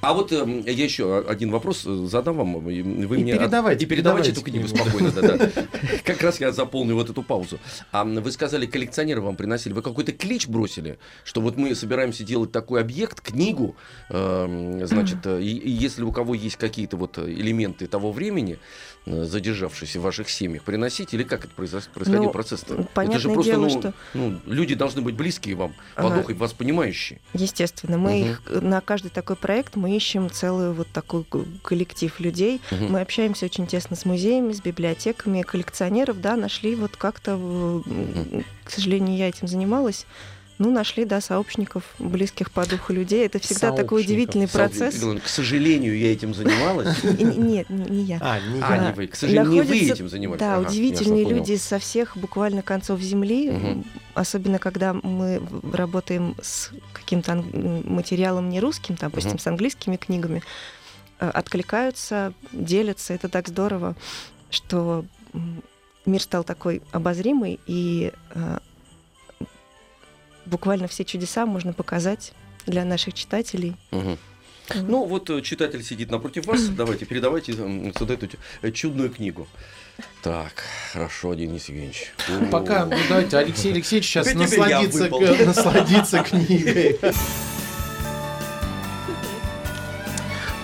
А 0.00 0.14
вот 0.14 0.32
э, 0.32 0.62
я 0.66 0.84
еще 0.84 1.18
один 1.18 1.50
вопрос 1.50 1.84
э, 1.86 2.06
задам 2.06 2.36
вам. 2.36 2.60
Вы 2.60 2.78
и 2.78 2.82
мне 2.82 3.36
передавайте, 3.36 3.84
и 3.84 3.88
передавайте 3.88 4.30
эту 4.32 4.42
книгу 4.42 4.66
спокойно, 4.68 5.10
да, 5.12 5.36
да. 5.36 5.50
Как 6.04 6.22
раз 6.22 6.40
я 6.40 6.52
заполню 6.52 6.94
вот 6.94 7.10
эту 7.10 7.22
паузу. 7.22 7.58
А 7.92 8.04
вы 8.04 8.32
сказали, 8.32 8.66
коллекционеры 8.66 9.20
вам 9.20 9.36
приносили. 9.36 9.72
Вы 9.72 9.82
какой-то 9.82 10.12
клич 10.12 10.48
бросили, 10.48 10.98
что 11.24 11.40
вот 11.40 11.56
мы 11.56 11.74
собираемся 11.74 12.24
делать 12.24 12.52
такой 12.52 12.80
объект, 12.80 13.20
книгу. 13.20 13.76
Э, 14.08 14.84
значит, 14.84 15.18
э, 15.24 15.42
и, 15.42 15.56
и 15.56 15.70
если 15.70 16.02
у 16.02 16.12
кого 16.12 16.34
есть 16.34 16.56
какие-то 16.56 16.96
вот 16.96 17.18
элементы 17.18 17.86
того 17.86 18.12
времени, 18.12 18.58
Э, 18.99 18.99
задержавшиеся 19.06 19.98
в 20.00 20.02
ваших 20.02 20.28
семьях, 20.30 20.62
приносить? 20.62 21.14
Или 21.14 21.22
как 21.22 21.44
это 21.44 21.54
происходил 21.54 22.24
ну, 22.24 22.30
процесс-то? 22.30 22.86
Это 22.94 23.18
же 23.18 23.30
просто 23.30 23.52
дело, 23.52 23.62
ну, 23.62 23.70
что... 23.70 23.94
ну, 24.14 24.40
люди 24.46 24.74
должны 24.74 25.02
быть 25.02 25.14
близкие 25.14 25.54
вам 25.54 25.74
ага. 25.94 26.08
по 26.08 26.14
духу 26.16 26.32
и 26.32 26.34
вас 26.34 26.52
понимающие. 26.52 27.20
Естественно. 27.32 27.98
Мы 27.98 28.20
угу. 28.20 28.30
их 28.30 28.62
на 28.62 28.80
каждый 28.80 29.10
такой 29.10 29.36
проект 29.36 29.76
мы 29.76 29.96
ищем 29.96 30.30
целый 30.30 30.72
вот 30.72 30.88
такой 30.88 31.24
коллектив 31.62 32.18
людей. 32.20 32.60
Угу. 32.70 32.84
Мы 32.86 33.00
общаемся 33.00 33.46
очень 33.46 33.66
тесно 33.66 33.96
с 33.96 34.04
музеями, 34.04 34.52
с 34.52 34.60
библиотеками, 34.60 35.42
коллекционеров, 35.42 36.20
да, 36.20 36.36
нашли 36.36 36.74
вот 36.74 36.96
как-то, 36.96 37.36
угу. 37.36 37.84
к 38.64 38.70
сожалению, 38.70 39.16
я 39.16 39.28
этим 39.28 39.48
занималась 39.48 40.06
ну, 40.60 40.70
нашли, 40.70 41.06
да, 41.06 41.22
сообщников, 41.22 41.84
близких 41.98 42.50
по 42.50 42.66
духу 42.66 42.92
людей. 42.92 43.24
Это 43.24 43.38
всегда 43.38 43.72
такой 43.72 44.02
удивительный 44.02 44.46
процесс. 44.46 44.94
К 45.24 45.26
сожалению, 45.26 45.98
я 45.98 46.12
этим 46.12 46.34
занималась. 46.34 47.02
Нет, 47.02 47.70
не 47.70 48.02
я. 48.02 48.18
А, 48.20 48.38
не 48.38 48.60
а, 48.60 48.76
я. 48.76 48.92
вы. 48.92 49.06
К 49.06 49.16
сожалению, 49.16 49.52
не 49.52 49.62
вы 49.62 49.78
этим 49.78 50.10
занимались. 50.10 50.38
Да, 50.38 50.58
удивительные 50.58 51.24
люди 51.24 51.56
со 51.56 51.78
всех 51.78 52.14
буквально 52.14 52.60
концов 52.60 53.00
земли. 53.00 53.82
Особенно, 54.12 54.58
когда 54.58 54.92
мы 54.92 55.40
работаем 55.72 56.36
с 56.42 56.70
каким-то 56.92 57.36
материалом 57.36 58.50
не 58.50 58.60
русским, 58.60 58.96
допустим, 59.00 59.38
с 59.38 59.46
английскими 59.46 59.96
книгами, 59.96 60.42
э, 61.20 61.30
откликаются, 61.30 62.34
делятся. 62.52 63.14
Это 63.14 63.30
так 63.30 63.48
здорово, 63.48 63.96
что 64.50 65.06
мир 66.04 66.20
стал 66.20 66.44
такой 66.44 66.82
обозримый, 66.92 67.58
и 67.66 68.12
э, 68.34 68.58
буквально 70.50 70.88
все 70.88 71.04
чудеса 71.04 71.46
можно 71.46 71.72
показать 71.72 72.32
для 72.66 72.84
наших 72.84 73.14
читателей. 73.14 73.76
Угу. 73.92 74.18
Ну, 74.74 75.04
вот 75.04 75.30
э, 75.30 75.40
читатель 75.42 75.82
сидит 75.82 76.10
напротив 76.10 76.46
вас. 76.46 76.68
Давайте, 76.68 77.06
передавайте 77.06 77.52
сюда 77.52 78.14
эту 78.14 78.28
э, 78.62 78.70
чудную 78.70 79.10
книгу. 79.10 79.48
Так, 80.22 80.52
хорошо, 80.92 81.34
Денис 81.34 81.68
Евгеньевич. 81.68 82.12
Пока, 82.50 82.86
ну, 82.86 82.96
давайте, 83.08 83.36
Алексей 83.36 83.70
Алексеевич 83.70 84.06
сейчас 84.08 84.32
насладится, 84.34 85.10
насладится 85.44 86.22
книгой. 86.22 86.98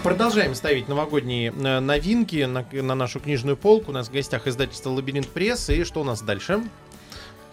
Продолжаем 0.02 0.54
ставить 0.54 0.88
новогодние 0.88 1.52
э, 1.52 1.80
новинки 1.80 2.44
на, 2.44 2.64
на 2.70 2.94
нашу 2.94 3.18
книжную 3.18 3.56
полку. 3.56 3.90
У 3.90 3.94
нас 3.94 4.08
в 4.08 4.12
гостях 4.12 4.46
издательство 4.46 4.90
«Лабиринт 4.90 5.26
пресс». 5.26 5.68
И 5.68 5.82
что 5.82 6.00
у 6.00 6.04
нас 6.04 6.22
дальше? 6.22 6.62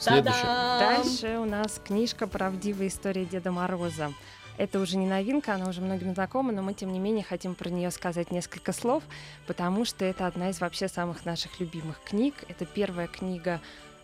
Следующее. 0.03 0.43
Дальше 0.43 1.37
у 1.39 1.45
нас 1.45 1.79
книжка 1.81 2.27
«Правдивая 2.27 2.87
история 2.87 3.23
Деда 3.23 3.51
Мороза». 3.51 4.11
Это 4.57 4.79
уже 4.79 4.97
не 4.97 5.07
новинка, 5.07 5.55
она 5.55 5.69
уже 5.69 5.79
многим 5.79 6.13
знакома, 6.13 6.51
но 6.51 6.61
мы, 6.61 6.73
тем 6.73 6.91
не 6.91 6.99
менее, 6.99 7.23
хотим 7.23 7.55
про 7.55 7.69
нее 7.69 7.89
сказать 7.89 8.29
несколько 8.29 8.73
слов, 8.73 9.01
потому 9.47 9.85
что 9.85 10.03
это 10.03 10.27
одна 10.27 10.49
из 10.49 10.59
вообще 10.59 10.89
самых 10.89 11.25
наших 11.25 11.59
любимых 11.61 12.01
книг. 12.03 12.35
Это 12.49 12.65
первая 12.65 13.07
книга 13.07 13.61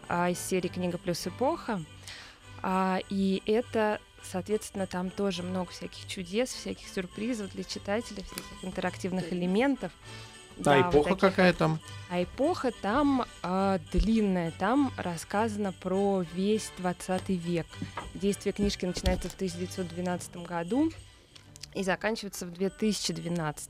а, 0.07 0.29
из 0.29 0.39
серии 0.39 0.69
«Книга 0.69 0.97
плюс 0.97 1.27
эпоха». 1.27 1.83
А, 2.63 2.99
и 3.09 3.43
это, 3.45 3.99
соответственно, 4.23 4.87
там 4.87 5.09
тоже 5.09 5.43
много 5.43 5.71
всяких 5.71 6.07
чудес, 6.07 6.49
всяких 6.49 6.87
сюрпризов 6.87 7.51
для 7.51 7.65
читателя, 7.65 8.23
всяких 8.23 8.63
интерактивных 8.63 9.33
элементов. 9.33 9.91
Да, 10.59 10.75
а 10.75 10.81
эпоха 10.81 11.09
таких... 11.09 11.21
какая 11.21 11.53
там? 11.53 11.79
А 12.09 12.23
эпоха 12.23 12.71
там 12.81 13.25
э, 13.43 13.79
длинная, 13.91 14.51
там 14.51 14.91
рассказано 14.97 15.73
про 15.73 16.25
весь 16.33 16.71
20 16.77 17.29
век. 17.29 17.67
Действие 18.13 18.53
книжки 18.53 18.85
начинается 18.85 19.29
в 19.29 19.35
1912 19.35 20.37
году 20.37 20.91
и 21.73 21.83
заканчивается 21.83 22.45
в 22.45 22.51
2012. 22.51 23.69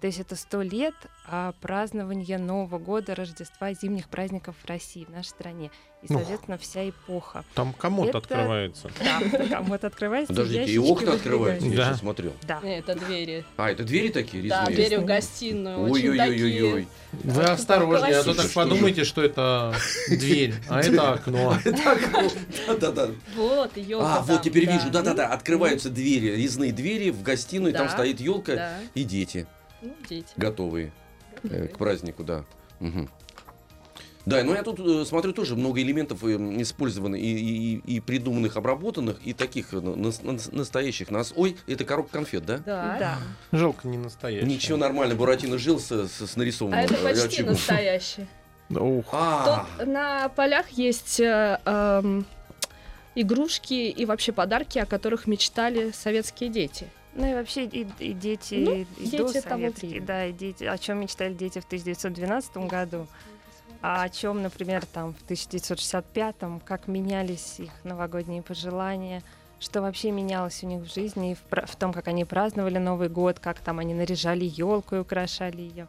То 0.00 0.06
есть 0.06 0.18
это 0.18 0.34
сто 0.34 0.62
лет 0.62 0.94
а, 1.26 1.52
празднования 1.60 2.38
Нового 2.38 2.78
года, 2.78 3.14
Рождества, 3.14 3.74
зимних 3.74 4.08
праздников 4.08 4.56
в 4.62 4.66
России, 4.66 5.04
в 5.04 5.10
нашей 5.10 5.28
стране. 5.28 5.70
И, 6.02 6.06
соответственно, 6.06 6.56
Ух, 6.56 6.62
вся 6.62 6.88
эпоха. 6.88 7.44
Там 7.54 7.74
комод 7.74 8.08
это... 8.08 8.18
открывается. 8.18 8.90
Да, 8.98 9.20
комод 9.50 9.84
открывается. 9.84 10.32
Подождите, 10.32 10.72
и 10.72 10.78
окна 10.78 11.12
открываются, 11.12 11.68
я 11.68 11.74
сейчас 11.74 11.98
смотрел. 11.98 12.32
Да. 12.48 12.60
Это 12.62 12.94
двери. 12.94 13.44
А, 13.58 13.70
это 13.70 13.84
двери 13.84 14.08
такие 14.08 14.42
резные? 14.42 14.64
Да, 14.64 14.72
двери 14.72 14.96
в 14.96 15.04
гостиную. 15.04 15.90
Ой-ой-ой-ой. 15.90 16.88
Вы 17.12 17.42
осторожнее, 17.42 18.16
а 18.16 18.24
то 18.24 18.32
так 18.34 18.50
подумайте, 18.52 19.04
что 19.04 19.22
это 19.22 19.74
дверь, 20.08 20.54
а 20.70 20.80
это 20.80 21.12
окно. 21.12 21.58
Это 21.64 21.92
окно. 21.92 22.30
Да-да-да. 22.66 23.10
Вот, 23.36 23.76
елка 23.76 24.18
А, 24.18 24.22
вот 24.22 24.42
теперь 24.42 24.64
вижу. 24.64 24.90
Да-да-да, 24.90 25.26
открываются 25.28 25.90
двери, 25.90 26.34
резные 26.34 26.72
двери 26.72 27.10
в 27.10 27.22
гостиную, 27.22 27.74
там 27.74 27.90
стоит 27.90 28.20
елка 28.20 28.78
и 28.94 29.04
дети. 29.04 29.46
Ну, 29.82 29.94
дети. 30.08 30.28
Готовые, 30.36 30.92
Готовые. 31.42 31.64
Э, 31.64 31.68
к 31.68 31.78
празднику, 31.78 32.24
да. 32.24 32.44
Угу. 32.80 33.08
Да, 34.26 34.44
но 34.44 34.54
я 34.54 34.62
тут 34.62 34.78
э, 34.80 35.04
смотрю 35.06 35.32
тоже 35.32 35.56
много 35.56 35.80
элементов 35.80 36.22
э, 36.24 36.36
использованы 36.60 37.18
и, 37.18 37.78
и, 37.78 37.96
и 37.96 38.00
придуманных, 38.00 38.56
обработанных, 38.56 39.18
и 39.24 39.32
таких 39.32 39.72
э, 39.72 39.80
на, 39.80 39.96
на, 39.96 40.38
настоящих. 40.52 41.10
Нас, 41.10 41.32
ой, 41.34 41.56
это 41.66 41.84
коробка 41.84 42.12
конфет, 42.12 42.44
да? 42.44 42.58
Да. 42.58 42.96
да. 42.98 43.18
Жалко 43.50 43.88
не 43.88 43.96
настоящий. 43.96 44.46
Ничего 44.46 44.76
нормально, 44.76 45.14
Буратино 45.14 45.56
жил 45.58 45.80
с, 45.80 45.90
с, 45.90 46.26
с 46.26 46.36
нарисованным 46.36 46.78
А 46.78 46.82
это 46.82 46.94
почти 46.96 47.26
очагом. 47.26 47.52
настоящий. 47.52 48.26
Ух. 48.68 49.06
А. 49.12 49.66
Тут 49.78 49.86
на 49.86 50.28
полях 50.28 50.68
есть 50.70 51.18
э, 51.18 51.58
э, 51.64 52.22
игрушки 53.14 53.88
и 53.88 54.04
вообще 54.04 54.32
подарки, 54.32 54.78
о 54.78 54.86
которых 54.86 55.26
мечтали 55.26 55.92
советские 55.92 56.50
дети. 56.50 56.88
Ну 57.14 57.26
и 57.26 57.34
вообще 57.34 57.64
и, 57.64 57.86
и 57.98 58.12
дети, 58.12 58.54
ну, 58.54 58.74
и, 58.74 58.86
и 58.96 59.06
дети 59.08 59.40
советские, 59.40 60.00
да, 60.00 60.26
и 60.26 60.32
дети, 60.32 60.64
о 60.64 60.78
чем 60.78 61.00
мечтали 61.00 61.34
дети 61.34 61.58
в 61.58 61.64
1912 61.64 62.56
году, 62.68 63.06
а 63.82 64.02
о 64.02 64.08
чем, 64.08 64.42
например, 64.42 64.86
там 64.86 65.14
в 65.14 65.22
1965, 65.24 66.36
как 66.64 66.86
менялись 66.86 67.56
их 67.58 67.70
новогодние 67.82 68.42
пожелания, 68.42 69.22
что 69.58 69.82
вообще 69.82 70.10
менялось 70.10 70.62
у 70.62 70.66
них 70.66 70.82
в 70.82 70.94
жизни, 70.94 71.36
в, 71.50 71.66
в 71.66 71.76
том, 71.76 71.92
как 71.92 72.08
они 72.08 72.24
праздновали 72.24 72.78
Новый 72.78 73.08
год, 73.08 73.40
как 73.40 73.58
там 73.60 73.78
они 73.78 73.92
наряжали 73.92 74.44
елку 74.44 74.96
и 74.96 74.98
украшали 75.00 75.60
ее. 75.60 75.88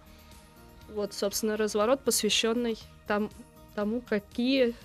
Вот, 0.90 1.14
собственно, 1.14 1.56
разворот, 1.56 2.02
посвященный 2.02 2.78
там, 3.08 3.30
тому, 3.76 4.02
какие 4.02 4.76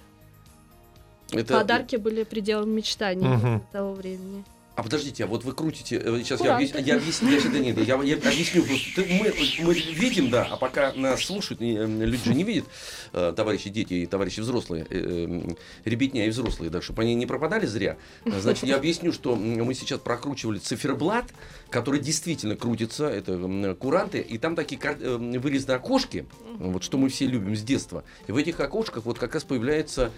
Это... 1.33 1.55
подарки 1.55 1.97
были 1.97 2.25
пределом 2.25 2.71
мечтаний 2.71 3.27
угу. 3.29 3.65
того 3.73 3.95
времени. 3.95 4.45
А 4.77 4.83
подождите, 4.83 5.25
а 5.25 5.27
вот 5.27 5.43
вы 5.43 5.55
крутите, 5.55 5.99
сейчас 6.23 6.39
я, 6.43 6.55
объяс, 6.55 6.75
я 6.75 6.97
объясню, 6.97 7.31
я, 7.31 7.41
да, 7.49 7.59
нет, 7.59 7.79
я, 7.79 8.03
я 8.03 8.17
объясню 8.17 8.63
просто. 8.63 9.07
Мы, 9.09 9.33
мы 9.65 9.75
видим, 9.75 10.29
да, 10.29 10.47
а 10.51 10.59
пока 10.59 10.93
нас 10.93 11.25
слушают, 11.25 11.63
люди 11.63 12.23
же 12.23 12.35
не 12.35 12.45
видят, 12.45 12.67
э, 13.15 13.33
товарищи 13.35 13.71
дети 13.71 13.95
и 13.95 14.07
товарищи 14.07 14.41
взрослые, 14.41 14.87
э, 14.91 15.55
ребятня 15.87 16.27
и 16.27 16.29
взрослые, 16.29 16.69
да, 16.69 16.83
чтобы 16.83 17.03
они 17.03 17.15
не 17.15 17.25
пропадали 17.25 17.65
зря. 17.65 17.97
Значит, 18.27 18.65
я 18.65 18.77
объясню, 18.77 19.15
что 19.15 19.35
мы 19.35 19.73
сейчас 19.73 19.99
прокручивали 19.99 20.59
циферблат, 20.59 21.25
который 21.71 22.01
действительно 22.01 22.57
крутится, 22.57 23.09
это 23.09 23.77
куранты, 23.79 24.21
и 24.21 24.39
там 24.39 24.57
такие 24.57 24.81
э, 24.83 25.17
вырезаны 25.39 25.73
окошки, 25.73 26.27
вот 26.59 26.85
что 26.85 26.99
мы 26.99 27.09
все 27.09 27.27
любим 27.27 27.57
с 27.57 27.63
детства. 27.63 28.05
И 28.27 28.33
в 28.33 28.37
этих 28.37 28.61
окошках 28.61 29.05
вот 29.05 29.19
как 29.19 29.35
раз 29.35 29.45
появляются 29.45 30.11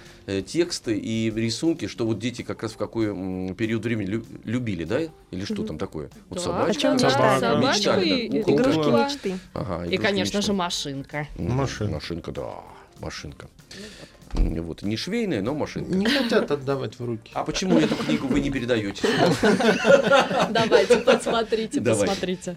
тексты 0.47 0.97
и 0.99 1.31
рисунки, 1.31 1.87
что 1.87 2.07
вот 2.07 2.19
дети 2.19 2.43
как 2.43 2.62
раз 2.62 2.73
в 2.73 2.76
какой 2.76 3.07
период 3.55 3.85
времени 3.85 4.23
любили, 4.45 4.85
да? 4.85 5.00
Или 5.31 5.45
что 5.45 5.64
там 5.64 5.78
такое? 5.78 6.11
Вот 6.28 6.38
да. 6.38 6.45
собачка. 6.45 6.99
Собака, 6.99 7.57
мечтали, 7.57 8.09
и 8.09 8.43
да? 8.43 8.52
игрушки 8.52 8.90
мечты. 8.90 9.38
Ага, 9.55 9.87
и, 9.87 9.97
конечно 9.97 10.38
мечты. 10.38 10.52
же, 10.52 10.52
машинка. 10.52 11.26
Машинка. 11.37 11.95
Машинка, 11.95 12.33
да. 12.33 12.55
Машинка. 13.00 13.49
Вот, 14.35 14.83
не 14.83 14.97
швейная, 14.97 15.43
но 15.43 15.55
машинка. 15.55 15.95
Не 15.95 16.07
хотят 16.07 16.51
отдавать 16.51 16.99
в 16.99 17.05
руки. 17.05 17.31
А 17.35 17.45
почему 17.45 17.79
эту 17.79 17.95
книгу 17.97 18.27
вы 18.27 18.41
не 18.41 18.51
передаете? 18.51 19.09
Давайте, 20.51 20.99
посмотрите, 20.99 21.81
посмотрите. 21.81 22.57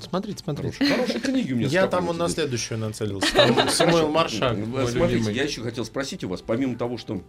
Смотрите, 0.00 0.42
смотрите. 0.42 0.84
Хорошие 0.86 1.20
книги 1.20 1.52
у 1.52 1.56
меня 1.56 1.68
Я 1.68 1.86
там 1.86 2.06
на 2.16 2.28
следующую 2.28 2.78
нацелился. 2.78 3.28
Самуэл 3.70 4.10
Маршак, 4.10 4.56
Смотрите, 4.88 5.32
я 5.32 5.44
еще 5.44 5.62
хотел 5.62 5.84
спросить 5.84 6.24
у 6.24 6.28
вас, 6.28 6.42
помимо 6.42 6.76
того, 6.76 6.98
что 6.98 7.22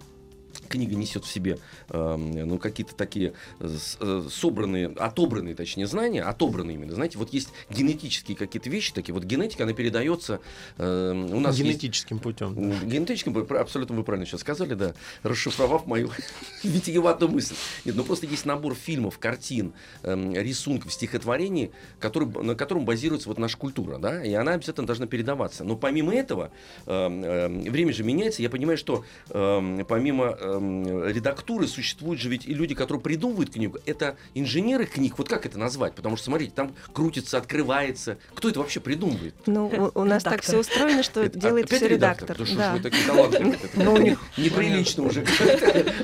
книга 0.68 0.96
несет 0.96 1.26
в 1.26 1.32
себе 1.32 1.60
э, 1.90 2.16
ну, 2.16 2.58
какие-то 2.60 2.96
такие 2.96 3.34
э, 3.60 4.28
собранные, 4.30 4.88
отобранные, 4.88 5.56
точнее, 5.56 5.88
знания, 5.88 6.24
отобранные 6.24 6.76
именно. 6.76 6.94
Знаете, 6.94 7.18
вот 7.18 7.34
есть 7.34 7.50
генетические 7.70 8.38
какие-то 8.38 8.70
вещи 8.70 8.94
такие. 8.94 9.14
Вот 9.14 9.24
генетика, 9.24 9.64
она 9.64 9.74
передается 9.74 10.40
э, 10.78 11.12
у 11.12 11.40
нас 11.40 11.58
генетическим 11.58 12.18
есть, 12.18 12.24
путем. 12.24 12.54
Генетическим, 12.88 13.38
абсолютно 13.58 13.96
вы 13.96 14.04
правильно 14.04 14.26
сейчас 14.26 14.42
сказали, 14.42 14.74
да, 14.74 14.94
расшифровав 15.24 15.88
мою 15.88 16.12
витиеватую 16.64 17.32
мысль. 17.32 17.56
Нет, 17.86 17.96
ну 17.96 18.04
просто 18.04 18.26
есть 18.28 18.46
набор 18.46 18.76
фильмов, 18.76 19.20
картин, 19.20 19.74
э, 20.04 20.16
рисунков, 20.44 20.94
стихотворений, 20.94 21.72
который, 22.00 22.28
на 22.28 22.56
котором 22.56 22.86
базируется 22.86 23.30
вот 23.30 23.38
наша 23.38 23.58
культура, 23.58 23.98
да, 23.98 24.24
и 24.24 24.34
она 24.34 24.54
обязательно 24.54 24.88
должна 24.88 25.08
передаваться. 25.08 25.64
Но 25.64 25.76
помимо 25.76 26.14
этого, 26.14 26.52
э, 26.86 26.92
э, 26.92 27.70
время 27.70 27.94
же 27.94 28.04
меняется, 28.04 28.42
я 28.42 28.50
понимаю, 28.50 28.78
что 28.78 29.06
э, 29.30 29.84
помимо 29.88 30.26
э, 30.26 30.57
редактуры 30.60 31.68
существуют 31.68 32.20
же 32.20 32.30
ведь 32.30 32.46
и 32.46 32.54
люди, 32.54 32.76
которые 32.76 33.02
придумывают 33.02 33.52
книгу, 33.52 33.80
это 33.86 34.18
инженеры 34.34 34.86
книг, 34.86 35.18
вот 35.18 35.30
как 35.30 35.46
это 35.46 35.58
назвать? 35.58 35.94
Потому 35.96 36.18
что, 36.18 36.26
смотрите, 36.26 36.52
там 36.56 36.74
крутится, 36.94 37.38
открывается. 37.38 38.18
Кто 38.34 38.50
это 38.50 38.60
вообще 38.60 38.80
придумывает? 38.80 39.36
Ну, 39.46 39.92
у 39.94 40.04
нас 40.04 40.24
так 40.24 40.42
все 40.42 40.60
устроено, 40.60 41.04
что 41.04 41.28
делает 41.30 41.72
все 41.72 41.88
редактор. 41.88 42.38
Да 42.56 42.74
вы 42.74 42.80
такие 42.80 43.06
талантливые? 43.06 43.58
Ну, 43.76 43.98
неприлично 44.38 45.04
уже. 45.04 45.26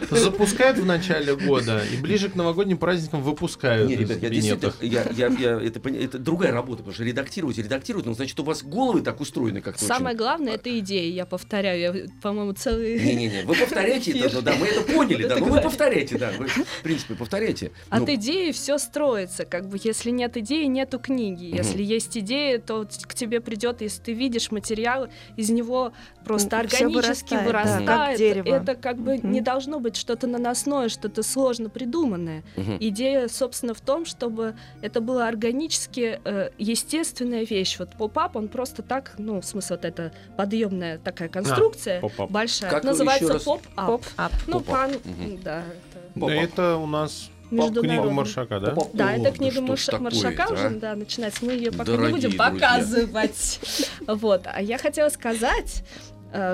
Запускают 0.09 0.77
в 0.77 0.85
начале 0.85 1.35
года 1.35 1.81
и 1.91 1.97
ближе 1.97 2.29
к 2.29 2.35
новогодним 2.35 2.77
праздникам 2.77 3.21
выпускают. 3.21 3.89
Не, 3.89 3.95
ребят, 3.95 4.21
я 4.21 4.29
действительно, 4.29 4.73
я, 4.81 5.05
я, 5.11 5.27
я, 5.27 5.61
это, 5.61 5.89
это 5.89 6.19
другая 6.19 6.51
работа, 6.51 6.77
потому 6.77 6.93
что 6.93 7.03
редактировать, 7.03 7.57
редактировать, 7.57 8.05
ну, 8.05 8.13
значит, 8.13 8.39
у 8.39 8.43
вас 8.43 8.63
головы 8.63 9.01
так 9.01 9.19
устроены 9.21 9.61
как-то. 9.61 9.83
Самое 9.83 10.15
главное, 10.15 10.53
это 10.53 10.77
идея, 10.79 11.11
я 11.11 11.25
повторяю, 11.25 11.79
я, 11.79 12.05
по-моему, 12.21 12.53
целый... 12.53 12.99
Не-не-не, 12.99 13.43
вы 13.43 13.55
повторяете 13.55 14.11
это, 14.11 14.41
да, 14.43 14.53
мы 14.55 14.67
это 14.67 14.81
поняли, 14.81 15.27
да, 15.27 15.37
ну 15.37 15.45
вы 15.45 15.61
повторяете, 15.61 16.17
да, 16.17 16.31
вы, 16.37 16.47
в 16.47 16.83
принципе, 16.83 17.15
повторяйте. 17.15 17.71
От 17.89 18.01
ну. 18.01 18.13
идеи 18.15 18.51
все 18.51 18.77
строится, 18.77 19.45
как 19.45 19.67
бы, 19.67 19.79
если 19.81 20.09
нет 20.09 20.37
идеи, 20.37 20.65
нету 20.65 20.99
книги, 20.99 21.45
если 21.45 21.83
есть 21.83 22.17
идея, 22.17 22.59
то 22.59 22.87
к 23.03 23.13
тебе 23.13 23.39
придет, 23.41 23.81
если 23.81 24.01
ты 24.01 24.13
видишь 24.13 24.51
материал, 24.51 25.07
из 25.37 25.49
него 25.49 25.93
просто 26.25 26.59
органически 26.59 27.35
вырастает, 27.35 28.19
это 28.45 28.75
как 28.75 28.97
бы 28.97 29.17
не 29.17 29.41
должно 29.41 29.79
быть 29.79 29.95
что-то 29.95 30.27
наносное, 30.27 30.89
что-то 30.89 31.23
сложно 31.23 31.69
придуманное. 31.69 32.43
Идея, 32.79 33.27
собственно, 33.27 33.73
в 33.73 33.81
том, 33.81 34.05
чтобы 34.05 34.55
это 34.81 35.01
было 35.01 35.27
органически 35.27 36.19
э, 36.23 36.49
естественная 36.57 37.45
вещь. 37.45 37.77
Вот 37.79 37.91
pop-up, 37.91 38.35
он 38.35 38.47
просто 38.47 38.81
так, 38.81 39.13
ну, 39.17 39.41
в 39.41 39.45
смысле, 39.45 39.75
вот 39.77 39.85
эта 39.85 40.11
подъемная 40.37 40.97
такая 40.97 41.29
конструкция 41.29 42.01
а, 42.17 42.27
большая, 42.27 42.69
как 42.69 42.83
называется 42.83 43.39
pop-up. 43.39 44.01
Поп 44.45 44.53
ну, 44.53 44.59
пан, 44.61 44.91
да. 45.43 45.63
Это... 46.15 46.29
это 46.29 46.77
у 46.77 46.85
нас 46.85 47.29
Книга 47.49 48.09
Маршака, 48.09 48.59
да? 48.59 48.75
Да, 48.93 49.15
это 49.15 49.31
книга 49.31 49.61
Маршака 49.61 50.51
уже, 50.51 50.69
да, 50.71 50.95
начинается. 50.95 51.45
Мы 51.45 51.53
ее 51.53 51.71
пока 51.71 51.91
не 51.91 52.11
будем 52.11 52.37
показывать. 52.37 53.59
Вот. 54.07 54.43
А 54.45 54.61
я 54.61 54.77
хотела 54.77 55.09
сказать, 55.09 55.83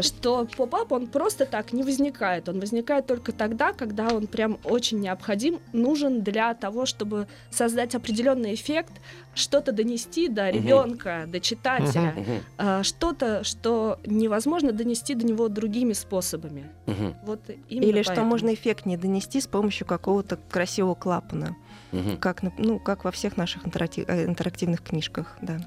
что 0.01 0.45
поп-ап, 0.57 0.91
он 0.91 1.07
просто 1.07 1.45
так 1.45 1.71
не 1.73 1.83
возникает. 1.83 2.49
Он 2.49 2.59
возникает 2.59 3.07
только 3.07 3.31
тогда, 3.31 3.71
когда 3.71 4.09
он 4.09 4.27
прям 4.27 4.59
очень 4.63 4.99
необходим, 4.99 5.59
нужен 5.73 6.21
для 6.21 6.53
того, 6.53 6.85
чтобы 6.85 7.27
создать 7.49 7.95
определенный 7.95 8.53
эффект, 8.55 8.91
что-то 9.33 9.71
донести 9.71 10.27
до 10.27 10.49
ребенка, 10.49 11.23
uh-huh. 11.23 11.27
до 11.27 11.39
читателя. 11.39 12.13
Uh-huh. 12.57 12.83
что-то, 12.83 13.43
что 13.43 13.99
невозможно 14.05 14.71
донести 14.71 15.15
до 15.15 15.25
него 15.25 15.47
другими 15.47 15.93
способами. 15.93 16.69
Uh-huh. 16.85 17.15
Вот 17.23 17.41
Или 17.69 17.93
поэтому. 17.93 18.03
что 18.03 18.23
можно 18.23 18.53
эффект 18.53 18.85
не 18.85 18.97
донести 18.97 19.39
с 19.39 19.47
помощью 19.47 19.87
какого-то 19.87 20.37
красивого 20.49 20.95
клапана. 20.95 21.55
Uh-huh. 21.91 22.17
Как, 22.17 22.43
ну, 22.57 22.79
как 22.79 23.05
во 23.05 23.11
всех 23.11 23.37
наших 23.37 23.65
интерактив, 23.65 24.05
э, 24.07 24.25
интерактивных 24.25 24.83
книжках, 24.83 25.37
да. 25.41 25.59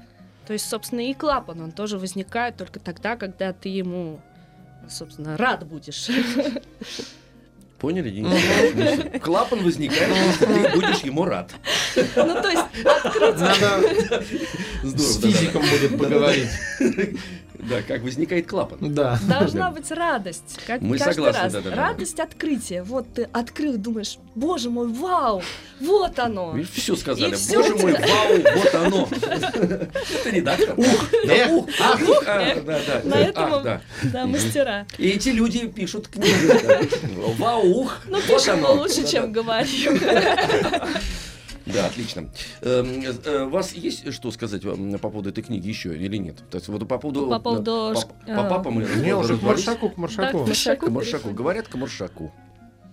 То 0.45 0.53
есть, 0.53 0.67
собственно, 0.67 1.01
и 1.01 1.13
клапан, 1.13 1.61
он 1.61 1.71
тоже 1.71 1.97
возникает 1.97 2.57
только 2.57 2.79
тогда, 2.79 3.15
когда 3.15 3.53
ты 3.53 3.69
ему, 3.69 4.19
собственно, 4.89 5.37
рад 5.37 5.65
будешь. 5.65 6.09
Поняли, 7.79 8.09
Денис? 8.11 9.21
Клапан 9.21 9.63
возникает, 9.63 10.15
если 10.15 10.45
ты 10.45 10.75
будешь 10.75 10.99
ему 11.01 11.25
рад. 11.25 11.53
Ну, 11.95 12.41
то 12.41 12.49
есть, 12.49 12.63
открыть... 12.85 13.39
Надо 14.83 14.99
с 14.99 15.21
физиком 15.21 15.61
будет 15.61 15.97
поговорить. 15.97 16.49
Да, 17.69 17.81
как 17.81 18.01
возникает 18.01 18.47
клапан. 18.47 18.93
Да. 18.93 19.17
Должна 19.27 19.71
быть 19.71 19.89
радость. 19.91 20.59
Как 20.67 20.81
Мы 20.81 20.97
согласны, 20.99 21.43
раз. 21.43 21.53
Да, 21.53 21.61
да, 21.61 21.75
радость 21.75 22.19
открытия. 22.19 22.83
Вот 22.83 23.13
ты 23.13 23.29
открыл, 23.31 23.77
думаешь, 23.77 24.17
боже 24.35 24.69
мой, 24.69 24.87
вау, 24.87 25.41
вот 25.79 26.19
оно. 26.19 26.53
Видишь, 26.53 26.71
все 26.71 26.95
сказали. 26.95 27.33
И 27.33 27.55
боже 27.55 27.75
мой, 27.75 27.93
вау, 27.93 28.55
вот 28.55 28.75
оно. 28.75 29.09
Это 29.21 30.29
редактор. 30.29 30.73
Ух, 30.77 31.09
да, 31.25 31.47
ух, 31.49 31.69
ах, 31.79 32.01
ух, 32.01 32.25
да, 32.25 32.55
да. 32.65 33.01
На 33.03 33.15
этом, 33.15 33.81
да, 34.03 34.25
мастера. 34.25 34.85
И 34.97 35.09
эти 35.09 35.29
люди 35.29 35.67
пишут 35.67 36.09
книги. 36.09 37.37
Вау, 37.37 37.65
ух, 37.65 37.97
Ну, 38.07 38.19
пишем 38.21 38.65
лучше, 38.65 39.07
чем 39.07 39.31
говорим. 39.31 39.99
Да, 41.65 41.85
отлично. 41.85 42.29
Эм, 42.61 43.01
э, 43.01 43.43
у 43.45 43.49
вас 43.49 43.73
есть 43.73 44.11
что 44.13 44.31
сказать 44.31 44.61
по 44.63 45.09
поводу 45.09 45.29
этой 45.29 45.43
книги 45.43 45.67
еще 45.67 45.95
или 45.95 46.17
нет? 46.17 46.43
То 46.49 46.57
есть 46.57 46.67
вот 46.67 46.87
по 46.87 46.97
поводу... 46.97 47.29
По 47.29 47.39
поводу... 47.39 47.93
По, 48.25 48.35
по 48.35 48.43
папам 48.49 48.73
мы 48.73 48.83
Не, 48.83 49.15
уже 49.15 49.37
к 49.37 49.41
Маршаку, 49.41 49.89
к 49.89 49.97
Маршаку. 49.97 50.45
к 50.45 50.89
Маршаку. 50.89 51.29
Говорят 51.31 51.67
к 51.67 51.75
Маршаку. 51.75 52.31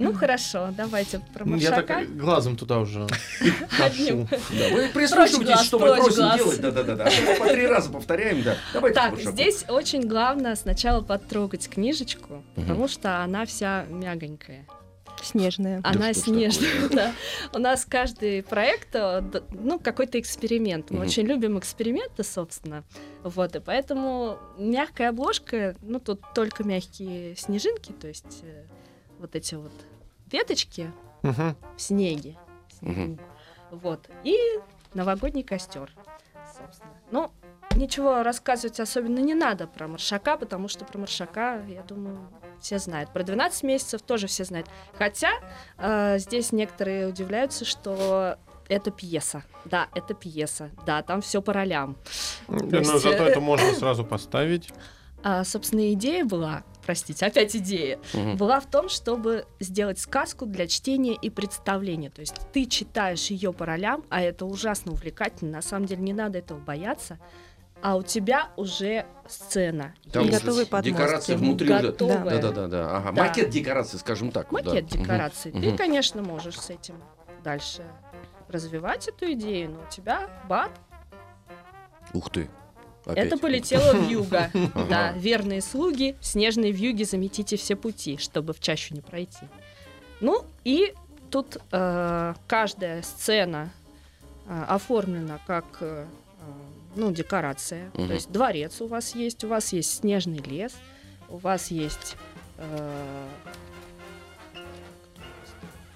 Ну 0.00 0.14
хорошо, 0.14 0.70
давайте 0.74 1.20
про 1.34 1.44
Маршака. 1.44 1.76
Я 1.76 1.82
так 1.82 2.16
глазом 2.16 2.56
туда 2.56 2.78
уже 2.78 3.06
Одним. 3.78 4.26
Да, 4.30 4.68
вы 4.72 4.88
прислушивайтесь, 4.94 5.66
что 5.66 5.78
мы 5.78 5.94
просим 5.94 6.36
делать. 6.36 6.60
Да-да-да. 6.60 7.10
По 7.38 7.48
три 7.48 7.66
раза 7.66 7.90
повторяем, 7.90 8.42
да. 8.42 8.56
Давайте 8.72 8.94
Так, 8.94 9.20
здесь 9.20 9.66
очень 9.68 10.08
главное 10.08 10.56
сначала 10.56 11.02
потрогать 11.02 11.68
книжечку, 11.68 12.42
потому 12.54 12.88
что 12.88 13.22
она 13.22 13.44
вся 13.44 13.84
мягонькая. 13.90 14.66
Снежная. 15.22 15.80
Она 15.84 16.08
да 16.08 16.12
снежная, 16.12 16.88
да. 16.90 17.12
У 17.52 17.58
нас 17.58 17.84
каждый 17.84 18.42
проект, 18.42 18.94
э, 18.94 19.22
ну, 19.50 19.78
какой-то 19.78 20.18
эксперимент. 20.18 20.90
Мы 20.90 20.98
угу. 20.98 21.06
очень 21.06 21.24
любим 21.24 21.58
эксперименты, 21.58 22.24
собственно. 22.24 22.84
Вот, 23.22 23.56
и 23.56 23.60
поэтому 23.60 24.38
мягкая 24.58 25.10
обложка, 25.10 25.76
ну, 25.82 26.00
тут 26.00 26.20
только 26.34 26.64
мягкие 26.64 27.36
снежинки, 27.36 27.92
то 27.92 28.08
есть 28.08 28.40
э, 28.42 28.64
вот 29.18 29.34
эти 29.36 29.54
вот 29.54 29.72
веточки 30.30 30.90
угу. 31.22 31.54
в 31.76 31.80
снеге. 31.80 32.36
Угу. 32.82 33.18
Вот. 33.70 34.08
И 34.24 34.36
новогодний 34.94 35.42
костер, 35.42 35.92
собственно. 36.56 36.92
Ну, 37.10 37.30
ничего 37.76 38.22
рассказывать 38.22 38.80
особенно 38.80 39.18
не 39.18 39.34
надо 39.34 39.66
про 39.66 39.86
Маршака, 39.88 40.36
потому 40.36 40.68
что 40.68 40.84
про 40.84 40.98
Маршака, 40.98 41.62
я 41.68 41.82
думаю, 41.82 42.18
все 42.60 42.78
знают. 42.78 43.12
Про 43.12 43.22
12 43.22 43.62
месяцев 43.64 44.02
тоже 44.02 44.26
все 44.26 44.44
знают. 44.44 44.68
Хотя 44.94 45.30
э, 45.78 46.18
здесь 46.18 46.52
некоторые 46.52 47.08
удивляются, 47.08 47.64
что 47.64 48.36
это 48.68 48.90
пьеса. 48.90 49.42
Да, 49.64 49.88
это 49.94 50.14
пьеса. 50.14 50.70
Да, 50.86 51.02
там 51.02 51.20
все 51.20 51.42
по 51.42 51.52
ролям. 51.52 51.96
Но 52.48 52.78
есть... 52.78 52.90
зато 52.90 53.24
это 53.24 53.40
можно 53.40 53.72
сразу 53.74 54.04
поставить. 54.04 54.68
А, 55.22 55.44
собственно, 55.44 55.92
идея 55.92 56.24
была, 56.24 56.62
простите, 56.82 57.26
опять 57.26 57.54
идея, 57.54 57.98
угу. 58.14 58.36
была 58.36 58.58
в 58.58 58.70
том, 58.70 58.88
чтобы 58.88 59.44
сделать 59.58 59.98
сказку 59.98 60.46
для 60.46 60.66
чтения 60.66 61.14
и 61.14 61.28
представления. 61.28 62.08
То 62.08 62.22
есть 62.22 62.36
ты 62.52 62.64
читаешь 62.64 63.26
ее 63.26 63.52
по 63.52 63.66
ролям, 63.66 64.02
а 64.08 64.22
это 64.22 64.46
ужасно 64.46 64.92
увлекательно. 64.92 65.52
На 65.52 65.62
самом 65.62 65.84
деле 65.84 66.00
не 66.00 66.14
надо 66.14 66.38
этого 66.38 66.58
бояться 66.58 67.18
а 67.82 67.96
у 67.96 68.02
тебя 68.02 68.50
уже 68.56 69.06
сцена. 69.26 69.94
Там 70.12 70.28
готовые 70.28 70.66
подмостки. 70.66 70.90
Декорации 70.90 71.34
внутри 71.34 71.68
Готовые. 71.68 72.20
уже. 72.20 72.30
Да, 72.30 72.40
да, 72.40 72.50
да, 72.52 72.66
да. 72.66 72.96
Ага. 72.96 73.12
Да. 73.12 73.24
Макет 73.24 73.50
декорации, 73.50 73.96
скажем 73.96 74.32
так. 74.32 74.50
Макет 74.52 74.88
да. 74.88 74.98
декорации. 74.98 75.50
Угу. 75.50 75.60
Ты, 75.60 75.76
конечно, 75.76 76.22
можешь 76.22 76.58
с 76.58 76.70
этим 76.70 76.96
дальше 77.42 77.84
развивать 78.48 79.08
эту 79.08 79.32
идею, 79.32 79.70
но 79.70 79.80
у 79.80 79.90
тебя 79.90 80.28
бат. 80.48 80.70
Ух 82.12 82.30
ты. 82.30 82.48
Опять. 83.06 83.26
Это 83.26 83.38
полетело 83.38 83.94
в 83.94 84.08
юго. 84.10 84.50
Да, 84.88 85.12
верные 85.12 85.62
слуги, 85.62 86.16
снежные 86.20 86.72
вьюги, 86.72 87.04
заметите 87.04 87.56
все 87.56 87.76
пути, 87.76 88.18
чтобы 88.18 88.52
в 88.52 88.60
чащу 88.60 88.94
не 88.94 89.00
пройти. 89.00 89.46
Ну 90.20 90.44
и 90.64 90.94
тут 91.30 91.56
э, 91.72 92.34
каждая 92.46 93.02
сцена 93.02 93.70
э, 94.46 94.64
оформлена 94.68 95.38
как 95.46 95.64
э, 95.80 96.06
ну, 96.96 97.12
декорация. 97.12 97.90
Угу. 97.94 98.06
То 98.06 98.12
есть 98.14 98.30
дворец 98.30 98.80
у 98.80 98.86
вас 98.86 99.14
есть, 99.14 99.44
у 99.44 99.48
вас 99.48 99.72
есть 99.72 99.98
снежный 99.98 100.38
лес, 100.38 100.72
у 101.28 101.36
вас 101.36 101.70
есть 101.70 102.16
э, 102.58 103.28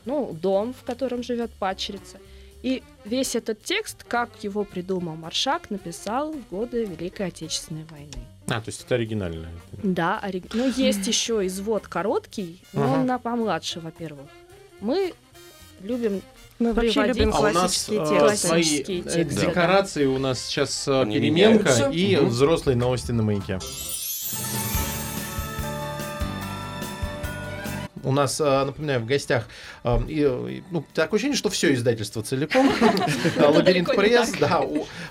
ну, 0.04 0.33
дом, 0.33 0.74
в 0.74 0.85
котором 0.85 1.22
живет 1.22 1.50
падчерица. 1.52 2.18
И 2.62 2.83
весь 3.04 3.37
этот 3.37 3.62
текст, 3.62 4.04
как 4.04 4.30
его 4.42 4.64
придумал 4.64 5.16
Маршак, 5.16 5.68
написал 5.68 6.33
в 6.33 6.48
годы 6.48 6.85
Великой 6.85 7.26
Отечественной 7.26 7.85
войны. 7.85 8.26
А, 8.46 8.61
то 8.61 8.68
есть 8.68 8.85
это 8.85 8.94
оригинальное. 8.94 9.52
Да, 9.83 10.18
ори... 10.18 10.42
ну 10.52 10.70
есть 10.74 11.07
еще 11.07 11.46
извод 11.46 11.88
короткий, 11.88 12.62
но 12.72 12.94
он 12.94 13.07
на 13.07 13.18
помладше, 13.18 13.80
во-первых. 13.80 14.28
Мы 14.80 15.14
любим 15.80 16.22
мы 16.58 16.72
вообще 16.72 17.06
любим 17.06 17.30
а 17.30 17.32
классические 17.32 18.00
у 18.00 18.04
нас, 18.04 18.40
тексты. 18.40 18.48
Свои 18.48 18.82
тексты. 18.82 19.24
декорации 19.24 20.06
у 20.06 20.18
нас 20.18 20.40
сейчас 20.40 20.86
Они 20.86 21.16
переменка 21.16 21.64
меняются. 21.64 21.90
и 21.90 22.16
угу. 22.16 22.26
взрослые 22.26 22.76
новости 22.76 23.10
на 23.10 23.22
маяке. 23.22 23.58
У 28.04 28.12
нас, 28.12 28.38
напоминаю, 28.38 29.00
в 29.00 29.06
гостях 29.06 29.48
ну, 29.82 30.84
такое 30.92 31.16
ощущение, 31.16 31.38
что 31.38 31.48
все 31.48 31.72
издательство 31.72 32.22
целиком. 32.22 32.70
Лабиринт 33.36 33.88
пресс, 33.88 34.32
да. 34.38 34.62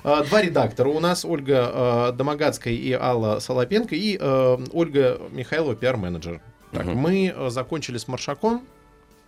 Два 0.04 0.42
редактора. 0.42 0.90
У 0.90 1.00
нас 1.00 1.26
Ольга 1.26 2.14
Домогацкая 2.16 2.74
и 2.74 2.92
Алла 2.94 3.40
Солопенко, 3.40 3.96
и 3.96 4.18
Ольга 4.20 5.20
Михайлова, 5.32 5.76
пиар-менеджер. 5.76 6.40
Так, 6.72 6.86
мы 6.86 7.34
закончили 7.50 7.98
с 7.98 8.08
Маршаком 8.08 8.64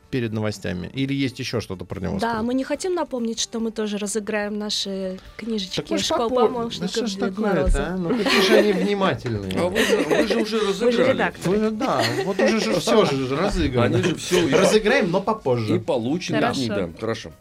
перед 0.10 0.32
новостями? 0.34 0.90
Или 0.94 1.14
есть 1.14 1.40
еще 1.40 1.62
что-то 1.62 1.86
про 1.86 2.00
него? 2.00 2.14
Да, 2.14 2.20
сказать? 2.20 2.44
мы 2.44 2.54
не 2.54 2.64
хотим 2.64 2.96
напомнить, 2.96 3.40
что 3.40 3.60
мы 3.60 3.72
тоже 3.72 3.98
разыграем 3.98 4.58
наши 4.58 5.20
книжечки 5.38 5.82
так 5.82 6.00
школ 6.00 6.30
попор... 6.30 6.52
помощников 6.52 6.96
да 6.96 7.08
что 7.08 7.20
такое 7.20 7.66
а? 7.76 7.98
Ну 7.98 8.10
какие 8.24 8.42
же 8.42 8.56
они 8.56 8.72
внимательные. 8.74 9.54
А 9.60 9.68
вы 9.68 9.80
же, 9.80 9.98
вы 9.98 10.28
же 10.28 10.42
уже 10.42 10.60
разыграли. 10.60 11.34
Вы 11.44 11.56
же, 11.58 11.72
да, 11.72 12.04
вот 12.26 12.40
уже 12.40 12.60
же 12.60 12.80
все 12.80 13.06
же 13.06 13.36
разыграно. 13.36 13.98
Они 13.98 14.04
же 14.04 14.16
все 14.16 14.48
разыграем, 14.50 15.12
но 15.12 15.22
попозже. 15.22 15.76
И 15.76 15.80
получим. 15.80 16.36
Хорошо. 16.36 16.68
Да, 16.68 16.90
хорошо. 17.00 17.32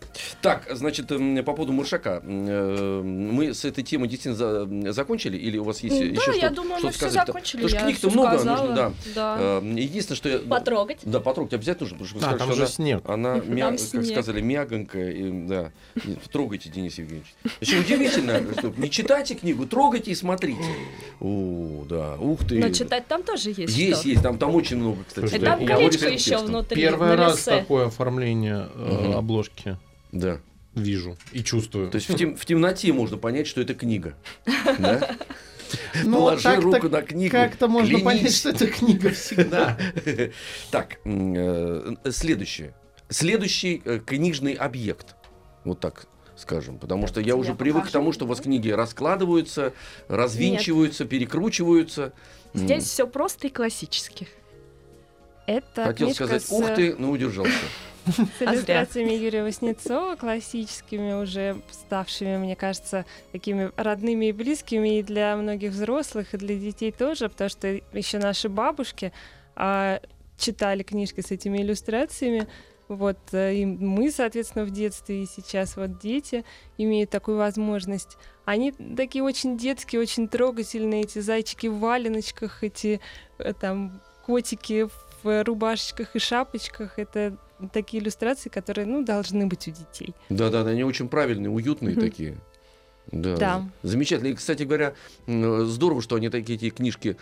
Так, 0.40 0.68
значит, 0.70 1.09
по 1.09 1.53
поводу 1.53 1.72
Муршака. 1.72 2.22
Э, 2.24 3.03
мы 3.03 3.55
с 3.55 3.64
этой 3.64 3.85
темой 3.85 4.09
действительно 4.09 4.92
закончили? 4.92 5.37
Или 5.37 5.59
у 5.59 5.64
вас 5.64 5.81
есть 5.81 5.98
да, 5.98 6.05
еще 6.05 6.20
что-то 6.20 6.38
я 6.38 6.50
думаю, 6.50 6.83
мы 6.83 6.90
все 6.90 7.11
закончили. 7.11 7.62
Потому 7.62 7.68
что 7.68 7.87
книг-то 7.87 8.11
много 8.11 8.44
нужно, 8.44 8.74
да. 8.74 8.92
да. 9.14 9.37
Э, 9.38 9.62
единственное, 9.77 10.16
что 10.16 10.29
я... 10.29 10.38
Потрогать. 10.38 10.98
Да, 11.03 11.20
потрогать 11.20 11.55
обязательно 11.55 11.98
нужно, 11.98 12.20
потому 12.20 12.53
что 12.53 12.54
уже 12.55 12.67
снег. 12.67 13.03
Она, 13.09 13.40
мя, 13.45 13.71
как 13.71 13.81
снег. 13.81 14.07
сказали, 14.07 14.40
мягонькая. 14.40 15.11
И, 15.11 15.31
да. 15.47 15.73
Трогайте, 16.33 16.71
Денис 16.71 16.99
Евгеньевич. 16.99 17.35
Еще 17.61 17.81
удивительно, 17.81 18.40
что 18.59 18.73
не 18.77 18.90
читайте 18.90 19.35
книгу, 19.35 19.67
трогайте 19.67 20.11
и 20.11 20.14
смотрите. 20.14 20.62
О, 21.21 21.85
да, 21.88 22.17
ух 22.17 22.47
ты. 22.47 22.59
Но 22.59 22.71
читать 22.71 23.07
там 23.07 23.23
тоже 23.23 23.51
есть 23.51 23.77
Есть, 23.77 24.01
что? 24.01 24.09
есть, 24.09 24.23
там, 24.23 24.38
там 24.38 24.55
очень 24.55 24.77
много, 24.77 25.05
кстати. 25.05 25.35
И 25.35 25.38
там 25.38 25.64
колечко 25.67 26.09
еще 26.09 26.38
внутри. 26.38 26.81
Первый 26.81 27.14
раз 27.14 27.45
такое 27.45 27.87
оформление 27.87 28.69
э, 28.75 29.12
обложки. 29.14 29.79
Да. 30.12 30.40
Вижу 30.75 31.17
и 31.33 31.45
чувствую. 31.45 31.88
То 31.88 31.97
есть 31.97 32.09
в, 32.09 32.17
тем, 32.17 32.37
в 32.37 32.45
темноте 32.45 32.93
можно 32.93 33.17
понять, 33.17 33.47
что 33.47 33.61
это 33.61 33.75
книга. 33.75 34.14
Да? 34.79 35.17
Ну, 36.04 36.18
Положи 36.18 36.56
руку 36.56 36.88
на 36.88 37.02
книгу. 37.02 37.32
Как-то 37.32 37.68
можно 37.68 37.98
понять, 38.00 38.34
что 38.34 38.50
это 38.50 38.66
книга 38.66 39.10
всегда. 39.10 39.78
Так, 40.70 40.98
э, 41.04 41.94
следующее. 42.10 42.74
Следующий 43.08 43.82
э, 43.84 44.00
книжный 44.04 44.54
объект. 44.54 45.14
Вот 45.64 45.80
так 45.80 46.06
скажем. 46.37 46.78
Потому 46.78 47.06
что 47.06 47.20
я 47.20 47.37
уже 47.37 47.54
привык 47.54 47.87
к 47.87 47.90
тому, 47.90 48.12
что 48.12 48.24
у 48.24 48.28
вас 48.28 48.40
книги 48.40 48.70
раскладываются, 48.70 49.72
развинчиваются, 50.08 51.04
перекручиваются. 51.04 52.12
Здесь 52.54 52.84
все 52.84 53.06
просто 53.06 53.48
и 53.48 53.50
классически. 53.50 54.28
Это 55.46 55.84
Хотел 55.84 56.14
сказать, 56.14 56.44
ух 56.50 56.74
ты, 56.74 56.94
но 56.96 57.10
удержался. 57.10 57.52
С 58.07 58.43
иллюстрациями 58.43 59.12
Юрия 59.12 59.43
Васнецова, 59.43 60.17
классическими, 60.17 61.14
уже 61.14 61.62
ставшими, 61.71 62.37
мне 62.37 62.55
кажется, 62.55 63.07
такими 63.33 63.71
родными 63.77 64.27
и 64.27 64.33
близкими 64.33 64.99
и 64.99 65.03
для 65.03 65.37
многих 65.37 65.73
взрослых, 65.73 66.35
и 66.35 66.37
для 66.37 66.57
детей 66.57 66.93
тоже, 66.93 67.29
потому 67.29 67.49
что 67.49 67.81
еще 67.93 68.19
наши 68.19 68.49
бабушки 68.49 69.12
а, 69.57 70.01
читали 70.37 70.83
книжки 70.83 71.21
с 71.21 71.31
этими 71.31 71.59
иллюстрациями. 71.59 72.47
Вот, 72.87 73.17
э, 73.33 73.55
и 73.55 73.64
мы, 73.64 74.11
соответственно, 74.11 74.67
в 74.67 74.71
детстве 74.71 75.23
и 75.23 75.27
сейчас 75.27 75.77
вот 75.77 75.99
дети 75.99 76.45
имеют 76.77 77.09
такую 77.09 77.38
возможность. 77.38 78.19
Они 78.45 78.73
такие 78.73 79.25
очень 79.25 79.57
детские, 79.57 80.03
очень 80.03 80.29
трогательные, 80.29 81.05
эти 81.05 81.21
зайчики 81.21 81.67
в 81.67 81.79
валеночках, 81.79 82.62
эти 82.62 83.01
э, 83.38 83.55
там 83.55 84.03
котики 84.27 84.88
в 85.23 85.45
рубашечках 85.45 86.14
и 86.14 86.19
шапочках. 86.19 86.99
Это 86.99 87.38
такие 87.73 88.03
иллюстрации, 88.03 88.49
которые, 88.49 88.87
ну, 88.87 89.05
должны 89.05 89.47
быть 89.47 89.69
у 89.69 89.71
детей. 89.71 90.14
Да-да, 90.29 90.62
они 90.62 90.85
очень 90.85 91.09
правильные, 91.09 91.51
уютные 91.51 91.97
такие. 91.97 92.37
Да. 93.12 93.37
да. 93.37 93.69
Замечательно. 93.83 94.29
И, 94.29 94.35
кстати 94.35 94.62
говоря, 94.62 94.95
здорово, 95.27 96.03
что 96.03 96.17
они 96.17 96.31
такие 96.31 96.57
эти 96.57 96.71
книжки 96.71 97.17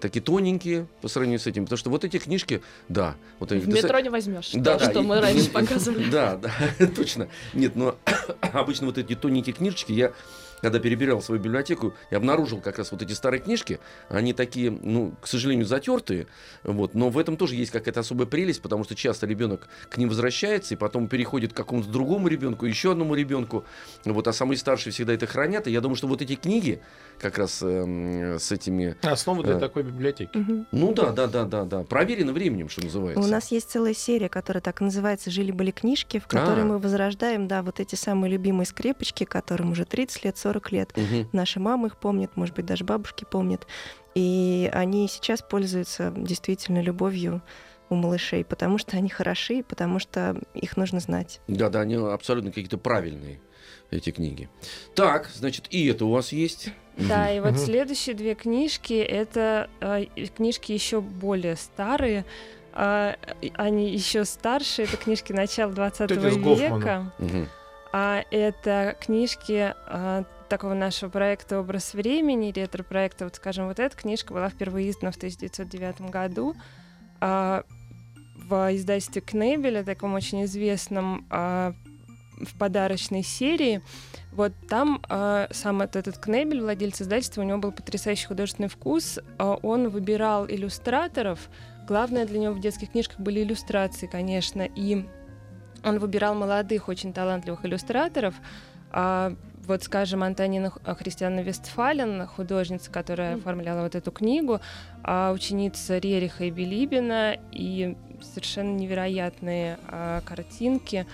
такие 0.00 0.22
тоненькие 0.22 0.86
по 1.02 1.08
сравнению 1.08 1.38
с 1.38 1.46
этим. 1.46 1.64
Потому 1.64 1.78
что 1.78 1.90
вот 1.90 2.04
эти 2.04 2.18
книжки, 2.18 2.62
да. 2.88 3.14
Вот, 3.38 3.50
в 3.50 3.54
метро 3.54 3.82
доста... 3.82 4.02
не 4.02 4.08
возьмешь. 4.08 4.50
Да, 4.54 4.78
то, 4.78 4.84
да, 4.84 4.90
что 4.90 5.00
и, 5.00 5.04
мы 5.04 5.20
раньше 5.20 5.50
показывали. 5.52 6.10
Да, 6.10 6.36
да, 6.36 6.52
точно. 6.96 7.28
Нет, 7.54 7.76
но 7.76 7.96
обычно 8.52 8.86
вот 8.86 8.98
эти 8.98 9.14
тоненькие 9.14 9.54
книжечки 9.54 9.92
я 9.92 10.12
когда 10.60 10.78
перебирал 10.78 11.22
свою 11.22 11.40
библиотеку, 11.40 11.94
я 12.10 12.18
обнаружил 12.18 12.60
как 12.60 12.78
раз 12.78 12.92
вот 12.92 13.02
эти 13.02 13.12
старые 13.12 13.40
книжки. 13.40 13.80
Они 14.08 14.32
такие, 14.32 14.70
ну, 14.70 15.14
к 15.20 15.26
сожалению, 15.26 15.66
затертые. 15.66 16.26
Вот, 16.64 16.94
но 16.94 17.10
в 17.10 17.18
этом 17.18 17.36
тоже 17.36 17.54
есть 17.54 17.70
какая-то 17.70 18.00
особая 18.00 18.26
прелесть, 18.26 18.62
потому 18.62 18.84
что 18.84 18.94
часто 18.94 19.26
ребенок 19.26 19.68
к 19.88 19.96
ним 19.96 20.08
возвращается 20.08 20.74
и 20.74 20.76
потом 20.76 21.08
переходит 21.08 21.52
к 21.52 21.56
какому-то 21.56 21.88
другому 21.90 22.28
ребенку, 22.28 22.66
еще 22.66 22.92
одному 22.92 23.14
ребенку. 23.14 23.64
Вот, 24.04 24.26
а 24.28 24.32
самые 24.32 24.58
старшие 24.58 24.92
всегда 24.92 25.12
это 25.12 25.26
хранят. 25.26 25.66
И 25.66 25.70
я 25.70 25.80
думаю, 25.80 25.96
что 25.96 26.06
вот 26.06 26.22
эти 26.22 26.34
книги, 26.34 26.80
как 27.18 27.38
раз 27.38 27.60
э, 27.62 28.36
с 28.38 28.52
этими... 28.52 28.96
Основа 29.02 29.42
для 29.42 29.56
э, 29.56 29.58
такой 29.58 29.82
библиотеки. 29.82 30.36
Угу. 30.36 30.66
Ну 30.72 30.92
да, 30.92 31.12
да, 31.12 31.26
да, 31.26 31.44
да, 31.44 31.64
да. 31.64 31.82
Проверено 31.82 32.32
временем, 32.32 32.68
что 32.68 32.82
называется. 32.82 33.20
У 33.20 33.30
нас 33.30 33.50
есть 33.50 33.70
целая 33.70 33.94
серия, 33.94 34.28
которая 34.28 34.60
так 34.60 34.80
называется 34.80 35.30
«Жили-были 35.30 35.70
книжки», 35.70 36.18
в 36.18 36.26
которой 36.26 36.62
а. 36.62 36.64
мы 36.64 36.78
возрождаем, 36.78 37.48
да, 37.48 37.62
вот 37.62 37.80
эти 37.80 37.94
самые 37.94 38.32
любимые 38.32 38.66
скрепочки, 38.66 39.24
которым 39.24 39.72
уже 39.72 39.84
30 39.84 40.24
лет, 40.24 40.38
40 40.48 40.72
лет. 40.72 40.92
Угу. 40.96 41.28
Наши 41.32 41.60
мамы 41.60 41.88
их 41.88 41.96
помнят, 41.98 42.36
может 42.36 42.54
быть, 42.54 42.64
даже 42.64 42.84
бабушки 42.84 43.26
помнят. 43.30 43.66
И 44.14 44.70
они 44.72 45.06
сейчас 45.08 45.42
пользуются 45.42 46.12
действительно 46.16 46.80
любовью 46.80 47.42
у 47.90 47.94
малышей, 47.94 48.44
потому 48.44 48.78
что 48.78 48.96
они 48.96 49.08
хороши, 49.08 49.62
потому 49.62 49.98
что 49.98 50.36
их 50.54 50.76
нужно 50.76 51.00
знать. 51.00 51.40
Да, 51.48 51.68
да, 51.68 51.80
они 51.80 51.94
абсолютно 51.94 52.50
какие-то 52.50 52.78
правильные, 52.78 53.40
эти 53.90 54.10
книги. 54.10 54.48
Так, 54.94 55.30
значит, 55.34 55.66
и 55.70 55.86
это 55.86 56.04
у 56.04 56.10
вас 56.10 56.32
есть. 56.32 56.70
Да, 56.96 57.30
и 57.30 57.40
вот 57.40 57.58
следующие 57.58 58.14
две 58.14 58.34
книжки 58.34 58.94
это 58.94 59.70
э, 59.80 60.06
книжки 60.36 60.72
еще 60.72 61.00
более 61.00 61.56
старые. 61.56 62.24
Э, 62.74 63.14
они 63.54 63.90
еще 63.90 64.24
старше, 64.24 64.82
это 64.82 64.96
книжки 64.96 65.32
начала 65.32 65.72
20 65.72 66.10
века. 66.10 67.12
А 67.92 68.24
это 68.30 68.96
книжки 69.00 69.74
а, 69.86 70.24
такого 70.48 70.74
нашего 70.74 71.10
проекта 71.10 71.60
«Образ 71.60 71.94
времени», 71.94 72.52
ретро-проекта, 72.52 73.24
вот 73.24 73.36
скажем, 73.36 73.68
вот 73.68 73.78
эта 73.78 73.96
книжка 73.96 74.32
была 74.32 74.48
впервые 74.48 74.90
издана 74.90 75.12
в 75.12 75.16
1909 75.16 76.10
году 76.10 76.54
а, 77.20 77.64
в 78.48 78.74
издательстве 78.74 79.20
Кнебеля, 79.20 79.84
таком 79.84 80.14
очень 80.14 80.44
известном 80.44 81.26
а, 81.30 81.74
в 82.40 82.56
подарочной 82.58 83.22
серии. 83.22 83.82
Вот 84.32 84.52
там 84.68 85.00
а, 85.08 85.48
сам 85.50 85.82
этот, 85.82 86.08
этот 86.08 86.22
Кнебель, 86.22 86.60
владелец 86.60 87.02
издательства, 87.02 87.42
у 87.42 87.44
него 87.44 87.58
был 87.58 87.72
потрясающий 87.72 88.26
художественный 88.26 88.68
вкус. 88.68 89.18
А, 89.38 89.54
он 89.62 89.88
выбирал 89.88 90.46
иллюстраторов. 90.46 91.48
Главное 91.86 92.26
для 92.26 92.38
него 92.38 92.54
в 92.54 92.60
детских 92.60 92.92
книжках 92.92 93.18
были 93.20 93.42
иллюстрации, 93.42 94.06
конечно, 94.06 94.62
и 94.62 95.06
он 95.84 95.98
выбирал 95.98 96.34
молодых, 96.34 96.88
очень 96.88 97.12
талантливых 97.12 97.64
иллюстраторов. 97.64 98.34
А, 98.90 99.34
вот, 99.68 99.82
скажем, 99.82 100.22
Антонина 100.22 100.70
Христиана 100.70 101.40
Вестфален, 101.40 102.26
художница, 102.26 102.90
которая 102.90 103.36
оформляла 103.36 103.82
вот 103.82 103.94
эту 103.94 104.10
книгу, 104.10 104.60
а 105.04 105.30
ученица 105.32 105.98
Рериха 105.98 106.44
и 106.44 106.50
Билибина, 106.50 107.36
и 107.52 107.94
совершенно 108.22 108.74
невероятные 108.74 109.78
а, 109.86 110.22
картинки, 110.22 111.06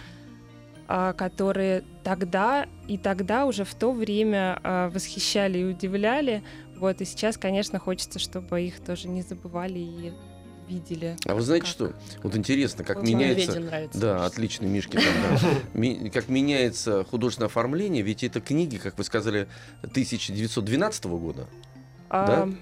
а, 0.86 1.12
которые 1.14 1.82
тогда 2.04 2.66
и 2.86 2.96
тогда 2.96 3.46
уже 3.46 3.64
в 3.64 3.74
то 3.74 3.90
время 3.90 4.60
а, 4.62 4.88
восхищали 4.88 5.58
и 5.58 5.64
удивляли. 5.64 6.44
Вот, 6.76 7.00
и 7.00 7.04
сейчас, 7.04 7.36
конечно, 7.36 7.80
хочется, 7.80 8.20
чтобы 8.20 8.62
их 8.62 8.80
тоже 8.84 9.08
не 9.08 9.22
забывали 9.22 9.80
и 9.80 10.12
видели. 10.68 11.16
А 11.27 11.35
вы 11.35 11.42
знаете 11.42 11.66
что? 11.66 11.92
Вот 12.22 12.37
интересно, 12.37 12.85
как 12.85 12.98
вот 12.98 13.07
меняется... 13.07 13.61
Нравится, 13.61 13.98
да, 13.98 14.27
отличный 14.27 14.68
Мишки. 14.68 14.96
да. 14.98 16.11
Как 16.11 16.29
меняется 16.29 17.05
художественное 17.05 17.48
оформление, 17.48 18.03
ведь 18.03 18.24
это 18.24 18.40
книги, 18.40 18.77
как 18.77 18.96
вы 18.98 19.05
сказали, 19.05 19.48
1912 19.83 21.05
года. 21.07 21.46
А, 22.09 22.27
да? 22.27 22.55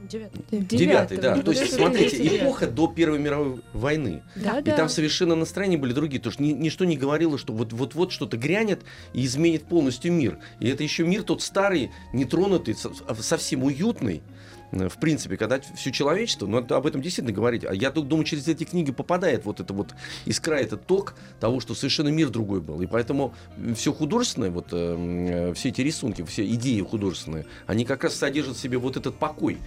Девятый. 0.00 0.42
Девятый, 0.50 1.18
да. 1.18 1.36
То 1.42 1.50
есть, 1.50 1.74
смотрите, 1.74 2.36
эпоха 2.36 2.66
до 2.66 2.88
Первой 2.88 3.18
мировой 3.18 3.62
войны. 3.72 4.22
Да, 4.34 4.58
и 4.58 4.62
да. 4.62 4.76
там 4.76 4.88
совершенно 4.88 5.34
настроения 5.34 5.76
были 5.76 5.92
другие. 5.92 6.20
То 6.20 6.30
есть 6.30 6.40
ни, 6.40 6.52
ничто 6.52 6.84
не 6.84 6.96
говорило, 6.96 7.36
что 7.36 7.52
вот-вот 7.52 8.10
что-то 8.10 8.36
грянет 8.36 8.82
и 9.12 9.24
изменит 9.24 9.64
полностью 9.64 10.12
мир. 10.12 10.38
И 10.58 10.68
это 10.68 10.82
еще 10.82 11.04
мир 11.04 11.22
тот 11.22 11.42
старый, 11.42 11.90
нетронутый, 12.12 12.76
совсем 13.20 13.64
уютный. 13.64 14.22
В 14.72 14.98
принципе, 14.98 15.36
когда 15.36 15.60
все 15.60 15.90
человечество, 15.90 16.46
ну, 16.46 16.58
об 16.58 16.86
этом 16.86 17.02
действительно 17.02 17.34
говорить. 17.34 17.64
А 17.64 17.74
я 17.74 17.90
думаю, 17.90 18.24
через 18.24 18.46
эти 18.48 18.64
книги 18.64 18.92
попадает 18.92 19.44
вот 19.44 19.60
это 19.60 19.72
вот 19.74 19.94
искра, 20.26 20.54
этот 20.54 20.86
ток 20.86 21.14
того, 21.40 21.60
что 21.60 21.74
совершенно 21.74 22.08
мир 22.08 22.30
другой 22.30 22.60
был. 22.60 22.80
И 22.80 22.86
поэтому 22.86 23.34
все 23.74 23.92
художественное, 23.92 24.50
вот 24.50 24.68
э, 24.72 25.52
все 25.56 25.70
эти 25.70 25.80
рисунки, 25.80 26.22
все 26.22 26.46
идеи 26.46 26.80
художественные, 26.82 27.46
они 27.66 27.84
как 27.84 28.04
раз 28.04 28.14
содержат 28.14 28.56
в 28.56 28.60
себе 28.60 28.78
вот 28.78 28.96
этот 28.96 29.16
покой, 29.16 29.58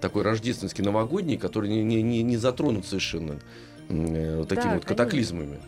такой 0.00 0.22
рождественский, 0.22 0.82
новогодний, 0.84 1.36
который 1.36 1.68
не, 1.70 2.02
не, 2.02 2.22
не 2.22 2.36
затронут 2.36 2.86
совершенно 2.86 3.38
э, 3.88 4.44
такими 4.48 4.70
да, 4.70 4.74
вот 4.74 4.84
катаклизмами. 4.84 5.58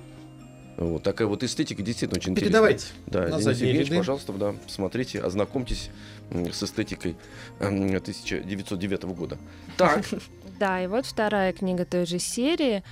Вот 0.81 1.03
такая 1.03 1.29
вот 1.29 1.43
эстетика 1.43 1.83
действительно 1.83 2.19
очень 2.19 2.35
Передавайте. 2.35 2.87
интересная. 3.07 3.31
Да, 3.31 3.39
Денис 3.39 3.61
Евгеньевич, 3.61 3.91
пожалуйста, 3.91 4.33
да, 4.33 4.55
смотрите, 4.67 5.21
ознакомьтесь 5.21 5.91
с 6.31 6.63
эстетикой 6.63 7.17
1909 7.59 9.03
года. 9.05 9.39
Так. 9.77 10.05
Да, 10.59 10.85
и 10.85 10.87
вот 10.89 11.07
вторая 11.07 11.55
книга 11.55 11.87
той 11.87 12.05
же 12.05 12.19
серии. 12.19 12.85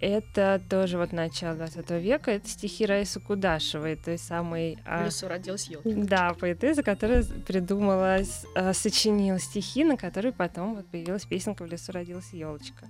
Это 0.00 0.62
тоже 0.70 0.98
вот 0.98 1.12
начало 1.12 1.56
20 1.56 1.90
века. 2.00 2.30
Это 2.30 2.48
стихи 2.48 2.86
Раисы 2.86 3.18
Кудашевой, 3.18 3.96
той 3.96 4.18
самой... 4.18 4.78
В 4.86 5.04
лесу 5.04 5.26
родилась 5.26 5.66
елка. 5.66 5.90
Да, 5.92 6.34
поэтесса, 6.34 6.84
которая 6.84 7.24
придумала, 7.24 8.20
а, 8.54 8.72
сочинила 8.72 9.40
стихи, 9.40 9.82
на 9.82 9.96
которые 9.96 10.30
потом 10.30 10.76
вот 10.76 10.86
появилась 10.86 11.24
песенка 11.24 11.64
«В 11.64 11.66
лесу 11.66 11.90
родилась 11.90 12.32
елочка». 12.32 12.86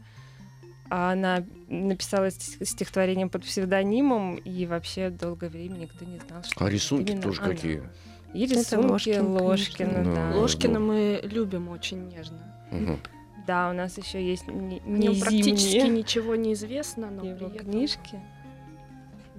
А 0.90 1.12
она 1.12 1.44
написала 1.68 2.30
стихотворение 2.30 3.26
под 3.28 3.44
псевдонимом, 3.44 4.36
и 4.36 4.66
вообще 4.66 5.10
долгое 5.10 5.50
время 5.50 5.76
никто 5.76 6.04
не 6.04 6.18
знал, 6.18 6.42
что 6.42 6.64
А 6.64 6.70
рисунки 6.70 7.16
тоже 7.16 7.42
она. 7.42 7.50
какие? 7.50 7.82
И 8.34 8.46
рисунки 8.46 8.86
Ложкин, 8.86 9.26
Ложкина, 9.26 10.04
да. 10.04 10.14
да. 10.32 10.36
Ложкина 10.36 10.80
мы 10.80 11.20
любим 11.24 11.68
очень 11.68 12.08
нежно. 12.08 12.38
Угу. 12.70 12.98
Да, 13.46 13.70
у 13.70 13.72
нас 13.72 13.96
еще 13.96 14.22
есть 14.22 14.46
не, 14.48 14.80
не 14.84 15.18
практически 15.18 15.86
ничего 15.86 16.34
не 16.34 16.52
известно, 16.52 17.10
но 17.10 17.24
Его 17.24 17.48
при 17.48 17.58
книжки. 17.58 18.20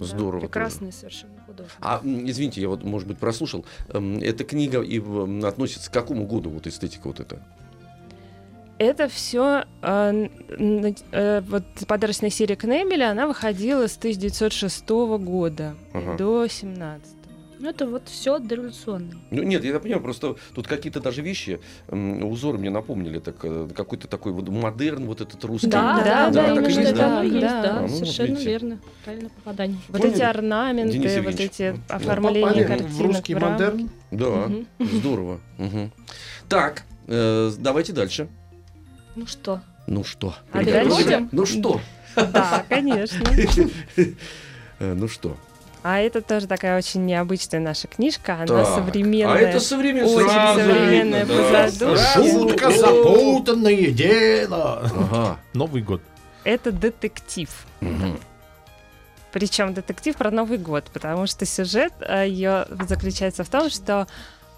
Здорово. 0.00 0.40
Да, 0.40 0.46
прекрасный 0.46 0.92
совершенно 0.92 1.40
художник. 1.46 1.76
А, 1.80 2.00
извините, 2.02 2.60
я 2.60 2.68
вот, 2.68 2.82
может 2.82 3.06
быть, 3.06 3.18
прослушал. 3.18 3.64
Эм, 3.88 4.18
эта 4.18 4.44
книга 4.44 4.80
и 4.80 4.98
относится 5.44 5.90
к 5.90 5.92
какому 5.92 6.26
году, 6.26 6.50
вот 6.50 6.66
эстетика 6.66 7.06
вот 7.06 7.20
эта? 7.20 7.40
Это 8.80 9.08
все 9.08 9.64
э, 9.82 10.28
э, 11.12 11.40
вот 11.42 11.64
подарочная 11.86 12.30
серия 12.30 12.56
Кнебеля, 12.56 13.10
она 13.10 13.26
выходила 13.26 13.86
с 13.86 13.96
1906 13.98 14.88
года 14.88 15.76
ага. 15.92 16.16
до 16.16 16.46
17 16.48 17.20
ну, 17.60 17.68
это 17.68 17.86
вот 17.86 18.08
все 18.08 18.38
дореволюционное. 18.38 19.18
Ну, 19.30 19.42
нет, 19.42 19.62
я 19.64 19.78
понимаю, 19.78 20.02
просто 20.02 20.36
тут 20.54 20.66
какие-то 20.66 20.98
даже 21.00 21.20
вещи, 21.20 21.60
узоры 21.88 22.56
мне 22.56 22.70
напомнили, 22.70 23.18
так, 23.18 23.36
э, 23.42 23.68
какой-то 23.76 24.08
такой 24.08 24.32
вот 24.32 24.48
модерн, 24.48 25.04
вот 25.04 25.20
этот 25.20 25.44
русский. 25.44 25.68
Да, 25.68 26.00
да, 26.02 26.30
да, 26.30 26.54
да, 26.54 26.54
да, 26.54 26.60
есть, 26.62 26.94
да, 26.94 27.22
есть, 27.22 27.40
да, 27.40 27.62
да, 27.62 27.78
а, 27.80 27.82
ну, 27.82 27.88
совершенно 27.88 28.34
вот 28.34 28.44
верно. 28.44 28.80
Правильно 29.04 29.28
попадание. 29.28 29.78
Вот 29.88 30.00
Поняли? 30.00 30.16
эти 30.16 30.22
орнаменты, 30.22 31.20
вот 31.20 31.38
эти 31.38 31.72
ну, 31.72 31.94
оформления 31.94 32.64
картинок. 32.64 32.92
в 32.92 33.02
русский 33.02 33.34
модерн? 33.34 33.90
Да, 34.10 34.46
угу. 34.46 34.64
здорово. 34.78 35.40
Угу. 35.58 35.90
Так, 36.48 36.84
э, 37.08 37.50
давайте 37.58 37.92
дальше. 37.92 38.28
Ну 39.16 39.26
что? 39.26 39.60
Ну 39.86 40.04
что? 40.04 40.34
А 40.52 40.58
будем? 40.58 41.28
Ну 41.32 41.46
что? 41.46 41.80
Да, 42.16 42.64
конечно. 42.68 43.24
Э, 44.82 44.94
ну 44.94 45.08
что? 45.08 45.36
А 45.82 45.98
это 45.98 46.22
тоже 46.22 46.46
такая 46.46 46.78
очень 46.78 47.04
необычная 47.04 47.60
наша 47.60 47.86
книжка. 47.86 48.34
Она 48.34 48.46
так. 48.46 48.66
современная. 48.66 49.34
А 49.34 49.38
это 49.38 49.60
современная. 49.60 50.08
Очень 50.08 50.30
Сразу 50.30 50.60
современная 50.60 51.24
видно, 51.24 51.70
да. 51.78 51.96
Жутко 52.14 52.70
запутанное 52.70 53.90
дело. 53.90 54.80
Ага. 54.82 55.38
Новый 55.54 55.82
год. 55.82 56.02
Это 56.44 56.72
детектив. 56.72 57.50
Угу. 57.80 58.18
Причем 59.32 59.74
детектив 59.74 60.16
про 60.16 60.30
Новый 60.30 60.58
год, 60.58 60.90
потому 60.92 61.26
что 61.26 61.46
сюжет 61.46 61.92
э, 62.00 62.26
ее 62.28 62.66
заключается 62.70 63.44
в 63.44 63.48
том, 63.48 63.70
что 63.70 64.06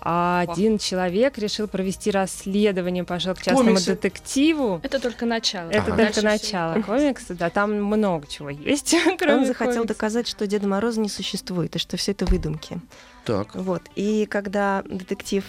а 0.04 0.40
один 0.40 0.78
человек 0.78 1.38
решил 1.38 1.68
провести 1.68 2.10
расследование, 2.10 3.04
пошел 3.04 3.34
к 3.34 3.38
частному 3.38 3.68
Комиксы. 3.68 3.92
детективу. 3.92 4.80
Это 4.82 4.98
только 4.98 5.26
начало. 5.26 5.70
Это 5.70 5.92
ага. 5.92 6.06
только 6.06 6.22
начало 6.22 6.74
все. 6.74 6.82
комикса, 6.82 7.34
да, 7.34 7.50
там 7.50 7.74
много 7.74 8.26
чего 8.26 8.50
есть. 8.50 8.94
Он 9.06 9.46
захотел 9.46 9.74
комикса. 9.74 9.94
доказать, 9.94 10.26
что 10.26 10.48
Деда 10.48 10.66
Мороза 10.66 11.00
не 11.00 11.08
существует, 11.08 11.76
и 11.76 11.78
что 11.78 11.96
все 11.96 12.10
это 12.10 12.24
выдумки. 12.26 12.80
Так. 13.24 13.54
Вот. 13.54 13.82
И 13.94 14.26
когда 14.26 14.82
детектив 14.86 15.44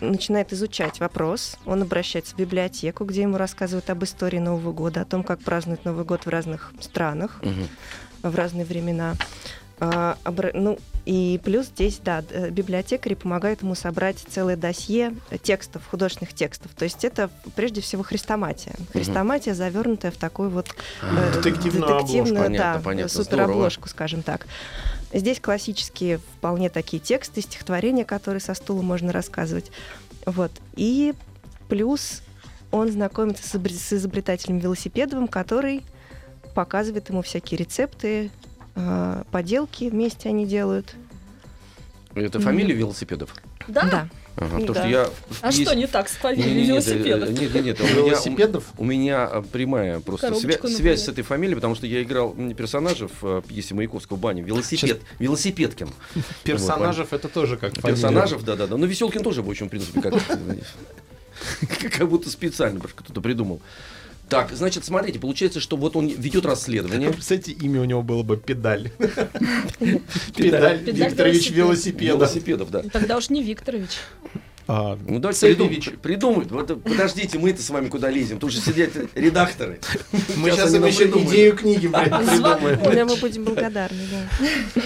начинает 0.00 0.52
изучать 0.52 0.98
вопрос, 0.98 1.58
он 1.64 1.82
обращается 1.82 2.34
в 2.34 2.38
библиотеку, 2.38 3.04
где 3.04 3.22
ему 3.22 3.36
рассказывают 3.36 3.88
об 3.90 4.02
истории 4.02 4.38
Нового 4.38 4.72
года, 4.72 5.02
о 5.02 5.04
том, 5.04 5.22
как 5.22 5.40
празднуют 5.40 5.84
Новый 5.84 6.04
год 6.04 6.26
в 6.26 6.28
разных 6.28 6.72
странах, 6.80 7.40
угу. 7.42 8.28
в 8.28 8.34
разные 8.34 8.64
времена. 8.64 9.14
А, 9.84 10.16
ну, 10.54 10.78
и 11.06 11.40
плюс 11.42 11.66
здесь, 11.66 11.98
да, 11.98 12.22
библиотекари 12.50 13.14
помогают 13.14 13.62
ему 13.62 13.74
собрать 13.74 14.18
целое 14.18 14.56
досье 14.56 15.12
текстов, 15.42 15.82
художественных 15.90 16.32
текстов. 16.34 16.70
То 16.76 16.84
есть 16.84 17.04
это 17.04 17.30
прежде 17.56 17.80
всего 17.80 18.04
хрестоматия. 18.04 18.74
Хрестоматия, 18.92 19.54
завернутая 19.54 20.12
в 20.12 20.16
такую 20.16 20.50
вот 20.50 20.68
э, 21.02 21.32
детективную, 21.34 21.96
детективную 21.96 22.44
понятно, 22.44 22.74
да, 22.74 22.80
понятно, 22.80 23.08
суперобложку, 23.08 23.88
скажем 23.88 24.22
так. 24.22 24.46
Здесь 25.12 25.40
классические 25.40 26.18
вполне 26.18 26.70
такие 26.70 27.02
тексты, 27.02 27.40
стихотворения, 27.40 28.04
которые 28.04 28.40
со 28.40 28.54
стула 28.54 28.82
можно 28.82 29.10
рассказывать. 29.10 29.72
Вот. 30.26 30.52
И 30.76 31.12
плюс 31.68 32.22
он 32.70 32.88
знакомится 32.92 33.42
с 33.48 33.92
изобретателем 33.92 34.58
Велосипедовым, 34.58 35.26
который 35.26 35.82
показывает 36.54 37.08
ему 37.08 37.22
всякие 37.22 37.58
рецепты, 37.58 38.30
э, 38.74 39.22
поделки 39.30 39.88
вместе 39.88 40.28
они 40.28 40.46
делают. 40.46 40.94
Это 42.14 42.40
фамилия 42.40 42.74
велосипедов? 42.74 43.34
Да. 43.68 43.82
да. 43.82 44.08
Ага, 44.34 44.66
да. 44.66 44.74
что 44.74 44.88
я, 44.88 45.10
а 45.42 45.48
есть... 45.48 45.62
что 45.62 45.76
не 45.76 45.86
так 45.86 46.08
с 46.08 46.12
фамилией 46.12 46.64
велосипедов? 46.64 47.28
Нет, 47.30 47.54
нет, 47.54 47.64
нет, 47.64 47.80
у 47.80 47.84
меня, 47.84 47.94
велосипедов? 47.96 48.64
У, 48.78 48.84
меня 48.84 49.26
а, 49.26 49.42
прямая 49.42 50.00
просто 50.00 50.28
свя- 50.28 50.66
связь 50.66 51.04
с 51.04 51.08
этой 51.08 51.22
фамилией, 51.22 51.54
потому 51.54 51.74
что 51.74 51.86
я 51.86 52.02
играл 52.02 52.34
персонажа 52.56 53.08
в 53.08 53.24
а, 53.24 53.42
пьесе 53.42 53.74
Маяковского 53.74 54.16
«Баня». 54.16 54.42
Велосипед, 54.42 54.80
Сейчас... 54.80 54.98
Велосипедкин. 55.18 55.90
Персонажев 56.44 57.08
вот, 57.10 57.20
это 57.20 57.28
тоже 57.28 57.58
как 57.58 57.74
фамилия. 57.74 58.00
Персонажев, 58.00 58.42
да-да-да. 58.42 58.78
Но 58.78 58.86
Веселкин 58.86 59.22
тоже, 59.22 59.42
в 59.42 59.50
общем, 59.50 59.66
в 59.66 59.70
принципе, 59.70 60.00
как, 60.00 60.14
как 61.98 62.08
будто 62.08 62.30
специально 62.30 62.80
кто-то 62.80 63.20
придумал. 63.20 63.60
Так, 64.32 64.50
значит, 64.52 64.86
смотрите, 64.86 65.18
получается, 65.18 65.60
что 65.60 65.76
вот 65.76 65.94
он 65.94 66.08
ведет 66.08 66.46
расследование. 66.46 67.12
Кстати, 67.18 67.50
имя 67.50 67.82
у 67.82 67.84
него 67.84 68.02
было 68.02 68.22
бы 68.22 68.38
Педаль. 68.38 68.90
Педаль 70.34 70.82
Викторович 70.84 71.50
велосипедов. 71.50 72.16
Велосипедов, 72.16 72.70
да. 72.70 72.82
Тогда 72.90 73.18
уж 73.18 73.28
не 73.28 73.42
Викторович. 73.42 73.90
А, 74.66 74.98
ну 75.06 75.18
давайте 75.18 75.48
придумать. 75.48 76.00
Придумают. 76.00 76.50
Вот, 76.50 76.82
подождите, 76.82 77.38
мы-то 77.38 77.60
с 77.60 77.68
вами 77.68 77.88
куда 77.88 78.08
лезем? 78.08 78.38
Тут 78.38 78.52
же 78.52 78.60
сидят 78.62 78.92
редакторы. 79.14 79.80
Мы 80.36 80.50
сейчас 80.52 80.72
им 80.72 80.86
еще 80.86 81.10
идею 81.10 81.54
книги 81.54 81.88
придумаем. 81.92 83.08
Мы 83.08 83.16
будем 83.16 83.44
благодарны, 83.44 84.00
да. 84.10 84.82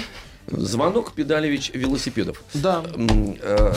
Звонок 0.49 1.13
Педалевич 1.13 1.71
велосипедов. 1.75 2.43
Да. 2.55 2.85
Э, 2.97 3.73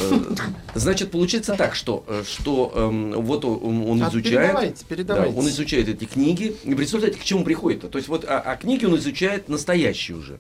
значит, 0.75 1.11
получается 1.11 1.55
так, 1.55 1.75
что, 1.75 2.03
э, 2.07 2.23
что 2.27 2.71
эм, 2.75 3.11
вот 3.21 3.43
он, 3.45 4.01
а 4.03 4.09
изучает. 4.09 4.23
Передавайте, 4.23 4.85
передавайте. 4.87 5.33
Да, 5.33 5.39
он 5.39 5.47
изучает 5.49 5.89
эти 5.89 6.05
книги. 6.05 6.55
И 6.63 6.75
представляете, 6.75 7.19
к 7.19 7.23
чему 7.23 7.43
приходит? 7.43 7.89
То 7.89 7.97
есть 7.97 8.07
вот, 8.07 8.25
а, 8.25 8.39
а 8.39 8.55
книги 8.55 8.85
он 8.85 8.95
изучает 8.97 9.49
настоящие 9.49 10.17
уже 10.17 10.39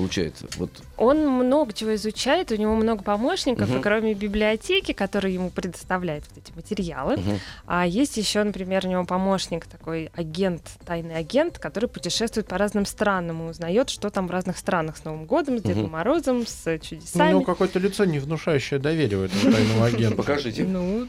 получается? 0.00 0.46
Вот. 0.56 0.70
Он 0.96 1.28
много 1.28 1.72
чего 1.72 1.94
изучает, 1.94 2.50
у 2.52 2.56
него 2.56 2.74
много 2.74 3.02
помощников, 3.02 3.68
угу. 3.68 3.78
и 3.78 3.82
кроме 3.82 4.14
библиотеки, 4.14 4.92
которые 4.92 5.34
ему 5.34 5.50
предоставляют 5.50 6.24
вот 6.30 6.44
эти 6.44 6.54
материалы, 6.56 7.14
угу. 7.14 7.38
а 7.66 7.86
есть 7.86 8.16
еще, 8.16 8.42
например, 8.42 8.86
у 8.86 8.88
него 8.88 9.04
помощник 9.04 9.66
такой 9.66 10.10
агент, 10.14 10.62
тайный 10.86 11.16
агент, 11.16 11.58
который 11.58 11.88
путешествует 11.88 12.46
по 12.46 12.58
разным 12.58 12.86
странам 12.86 13.46
и 13.46 13.50
узнает, 13.50 13.90
что 13.90 14.10
там 14.10 14.26
в 14.26 14.30
разных 14.30 14.56
странах 14.58 14.96
с 14.96 15.04
Новым 15.04 15.26
годом, 15.26 15.58
с 15.58 15.62
Дедом 15.62 15.84
угу. 15.84 15.92
Морозом, 15.92 16.46
с 16.46 16.78
чудесами. 16.78 17.28
У 17.28 17.30
него 17.30 17.44
какое-то 17.44 17.78
лицо, 17.78 18.04
не 18.04 18.18
внушающее 18.18 18.80
доверия 18.80 19.16
у 19.16 19.22
этого 19.24 19.52
тайного 19.52 19.86
агента. 19.86 20.16
Покажите. 20.16 20.64
Ну, 20.64 21.08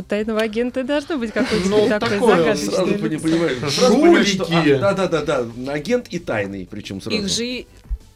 у 0.00 0.02
тайного 0.02 0.40
агента 0.40 0.82
должно 0.82 1.18
быть 1.18 1.32
какой-то 1.32 1.68
ну, 1.68 1.88
такой 1.88 2.18
такое, 2.18 2.56
Сразу 2.56 2.86
не 2.86 3.18
понимаешь. 3.18 3.58
Жулики. 3.72 4.72
А, 4.72 4.92
да, 4.92 5.06
да, 5.06 5.22
да, 5.22 5.44
да. 5.44 5.72
Агент 5.72 6.08
и 6.08 6.18
тайный, 6.18 6.66
причем 6.70 7.00
сразу. 7.00 7.16
Их 7.16 7.28
же 7.28 7.66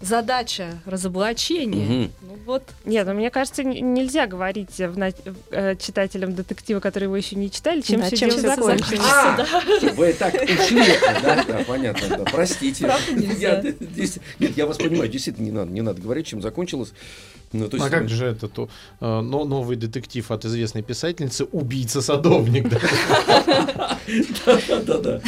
задача 0.00 0.80
разоблачения. 0.84 2.04
Угу. 2.04 2.12
Ну 2.22 2.38
вот. 2.46 2.62
Нет, 2.84 3.06
ну 3.06 3.14
мне 3.14 3.30
кажется, 3.30 3.64
нельзя 3.64 4.26
говорить 4.26 4.78
в 4.78 4.98
на... 4.98 5.10
э, 5.50 5.76
читателям 5.76 6.34
детектива, 6.34 6.80
которые 6.80 7.06
его 7.06 7.16
еще 7.16 7.36
не 7.36 7.50
читали, 7.50 7.80
чем 7.80 8.00
да, 8.00 8.06
все 8.06 8.16
чем 8.16 8.30
дело 8.30 8.40
закончится. 8.40 8.96
А, 9.00 9.36
да. 9.36 9.92
Вы 9.94 10.12
так 10.12 10.34
ушли, 10.34 10.84
да, 11.22 11.44
да, 11.46 11.64
понятно, 11.66 12.18
да, 12.18 12.24
простите. 12.24 12.90
Я, 13.38 13.62
здесь, 13.80 14.18
нет, 14.38 14.56
я 14.56 14.66
вас 14.66 14.76
понимаю, 14.76 15.08
действительно 15.10 15.44
не 15.44 15.52
надо, 15.52 15.72
не 15.72 15.80
надо 15.80 16.00
говорить, 16.00 16.26
чем 16.26 16.42
закончилось. 16.42 16.92
Ну, 17.54 17.68
то 17.68 17.76
есть, 17.76 17.86
а 17.86 17.90
как 17.90 18.08
же 18.08 18.26
это 18.26 18.48
то, 18.48 18.68
э, 19.00 19.20
но, 19.20 19.44
новый 19.44 19.76
детектив 19.76 20.28
от 20.30 20.44
известной 20.44 20.82
писательницы 20.82 21.44
«Убийца-садовник». 21.44 22.68
Да-да-да. 24.46 25.20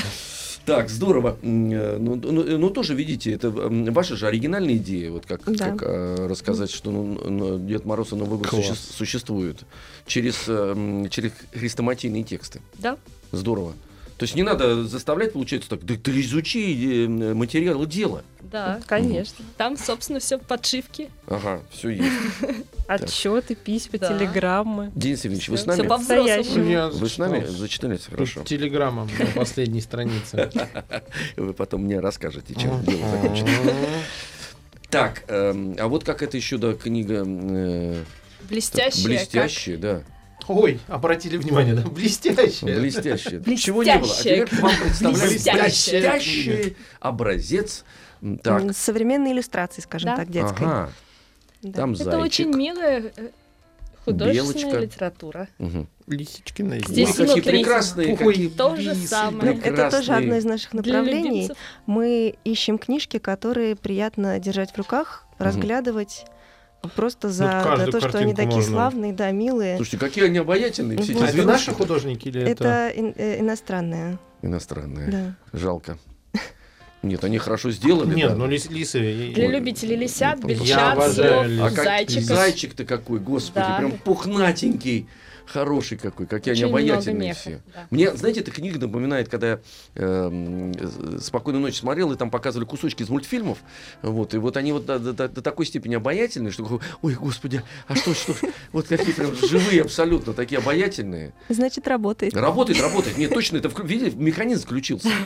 Так, 0.65 0.91
здорово. 0.91 1.37
Э, 1.43 1.97
ну, 1.99 2.17
ну, 2.17 2.59
ну, 2.59 2.71
тоже, 2.71 2.95
видите, 2.95 3.33
это 3.33 3.51
ваша 3.51 4.17
же 4.17 4.27
оригинальная 4.27 4.77
идея, 4.77 5.13
вот 5.13 5.25
как, 5.25 5.41
да. 5.45 5.71
как 5.71 5.83
э, 5.85 6.27
рассказать, 6.29 6.71
что 6.73 6.91
ну, 6.91 7.05
ну, 7.31 7.59
Дед 7.61 7.85
Мороз 7.85 8.13
и 8.13 8.17
Новый 8.17 8.39
год 8.39 8.49
суще, 8.49 8.75
существует 8.75 9.61
через, 10.07 10.45
э, 10.49 11.07
через 11.11 11.31
хрестоматийные 11.55 12.25
тексты. 12.25 12.61
Да. 12.79 12.99
Здорово. 13.31 13.75
То 14.19 14.23
есть 14.23 14.35
не 14.35 14.43
надо 14.43 14.85
заставлять, 14.85 15.35
получается, 15.35 15.69
так, 15.69 15.85
да 15.85 15.95
ты 15.95 16.21
изучи 16.23 17.05
э, 17.05 17.35
материалы 17.35 17.87
дела. 17.87 18.25
Да, 18.41 18.81
конечно. 18.87 19.45
Там, 19.59 19.77
собственно, 19.77 20.21
все 20.21 20.39
подшивки. 20.39 21.11
Ага, 21.27 21.61
все 21.71 21.91
есть. 21.91 22.13
Отчеты, 22.89 23.55
письма, 23.55 23.99
телеграммы. 23.99 24.91
Денис 24.95 25.25
Евгеньевич, 25.25 25.51
вы 25.51 25.59
с 25.59 25.67
нами? 25.67 25.81
Все 25.81 25.89
Вы 26.89 27.09
с 27.09 27.19
нами 27.19 27.45
зачитались 27.45 28.07
хорошо? 28.07 28.43
Телеграмма 28.45 29.07
на 29.19 29.27
последней 29.35 29.83
странице. 29.83 30.51
Вы 31.37 31.53
потом 31.53 31.83
мне 31.85 32.01
расскажете, 32.01 32.55
чем 32.55 32.83
дело 32.85 33.09
закончится. 33.11 33.53
Так, 34.89 35.25
эм, 35.29 35.77
а 35.79 35.89
вот 35.89 36.05
как 36.05 36.23
это 36.23 36.37
еще, 36.37 36.59
да, 36.59 36.73
книга... 36.75 37.25
Э, 37.27 38.05
блестящая. 38.49 39.05
Блестящая, 39.05 39.77
да. 39.77 40.03
Ой, 40.49 40.81
обратили 40.89 41.37
внимание, 41.37 41.75
да? 41.75 41.83
Блестящее. 41.89 42.79
Блестящее. 42.81 43.57
Чего 43.57 43.83
не 43.83 43.99
было. 43.99 44.13
А 44.13 44.23
теперь 44.23 44.49
вам 44.61 44.73
представляю 44.83 45.31
блестящий 45.31 46.77
образец. 47.01 47.85
Так. 48.43 48.77
Современные 48.77 49.35
иллюстрации, 49.35 49.83
скажем 49.83 50.11
да. 50.11 50.17
так, 50.17 50.31
детской. 50.31 50.65
Ага. 50.65 50.93
Да. 51.63 51.73
Там 51.73 51.93
Это 51.93 52.05
зайчик. 52.05 52.21
очень 52.21 52.57
милая 52.57 53.13
э, 53.17 53.31
художественная 54.05 54.73
Белочка. 54.73 54.79
литература. 54.79 55.49
Угу. 55.59 55.87
Лисичкина. 56.07 56.79
Здесь 56.87 57.19
Ой, 57.19 57.27
какие 57.27 57.43
прекрасные. 57.43 58.17
Какие 58.17 58.49
то 58.49 58.77
же 58.77 58.95
самое. 58.95 59.53
Прекрасные. 59.55 59.87
Это 59.87 59.97
тоже 59.97 60.13
одно 60.13 60.37
из 60.37 60.45
наших 60.45 60.73
направлений. 60.75 61.51
Мы 61.87 62.35
ищем 62.45 62.79
книжки, 62.79 63.19
которые 63.19 63.77
приятно 63.77 64.39
держать 64.39 64.73
в 64.73 64.79
руках, 64.79 65.27
разглядывать 65.39 66.25
Просто 66.95 67.31
за, 67.31 67.65
ну, 67.65 67.85
за 67.85 67.93
то, 67.93 68.09
что 68.09 68.19
они 68.19 68.35
такие 68.35 68.57
можно... 68.57 68.73
славные, 68.73 69.13
да, 69.13 69.31
милые. 69.31 69.77
Слушайте, 69.77 69.99
какие 69.99 70.25
они 70.27 70.39
обаятельные 70.39 70.99
все 70.99 71.13
эти 71.13 71.23
а 71.23 71.27
это 71.27 71.43
наши 71.45 71.73
художники 71.73 72.29
или 72.29 72.43
это? 72.43 72.65
Это 72.65 73.01
ин- 73.01 73.15
э, 73.17 73.41
иностранные. 73.41 74.19
Иностранные. 74.43 75.09
Да. 75.09 75.59
Жалко. 75.59 75.99
Нет, 77.03 77.23
они 77.25 77.39
хорошо 77.39 77.71
сделали. 77.71 78.15
Нет, 78.15 78.31
да? 78.31 78.37
ну 78.37 78.47
лис, 78.47 78.69
лисы. 78.69 79.33
Для 79.35 79.49
любителей 79.49 79.97
лисят, 79.97 80.43
бельчат, 80.45 80.95
слов, 81.13 81.47
а 81.61 81.71
зайчиков. 81.71 82.25
Зайчик-то 82.25 82.85
какой, 82.85 83.21
господи, 83.21 83.67
да. 83.67 83.77
прям 83.79 83.93
пухнатенький 83.99 85.09
хороший 85.47 85.99
какой, 85.99 86.27
какие 86.27 86.53
Очень 86.53 86.65
они 86.65 86.73
обаятельные 86.73 87.29
меха, 87.29 87.41
все. 87.41 87.61
Да. 87.75 87.87
Мне, 87.91 88.15
знаете, 88.15 88.41
эта 88.41 88.51
книга 88.51 88.79
напоминает, 88.79 89.29
когда 89.29 89.53
я 89.53 89.61
э, 89.95 91.19
«Спокойную 91.21 91.63
ночь» 91.63 91.77
смотрел, 91.77 92.13
и 92.13 92.17
там 92.17 92.31
показывали 92.31 92.67
кусочки 92.67 93.03
из 93.03 93.09
мультфильмов, 93.09 93.59
вот, 94.03 94.35
и 94.35 94.39
вот 94.39 94.57
они 94.57 94.73
вот 94.73 94.87
до, 94.87 94.99
до, 94.99 95.29
до 95.29 95.43
такой 95.43 95.67
степени 95.67 95.95
обаятельные, 95.95 96.51
что, 96.51 96.81
ой, 97.03 97.15
господи, 97.15 97.63
а 97.89 97.97
что, 97.97 98.15
что, 98.15 98.35
вот 98.73 98.87
какие 98.87 99.13
прям 99.13 99.35
живые 99.35 99.83
абсолютно, 99.83 100.33
такие 100.33 100.59
обаятельные. 100.59 101.33
Значит, 101.49 101.89
работает. 101.89 102.35
Работает, 102.35 102.81
работает. 102.81 103.19
Нет, 103.19 103.31
точно, 103.31 103.59
это, 103.59 103.71
видите, 103.83 104.17
механизм 104.17 104.65
включился. 104.65 105.09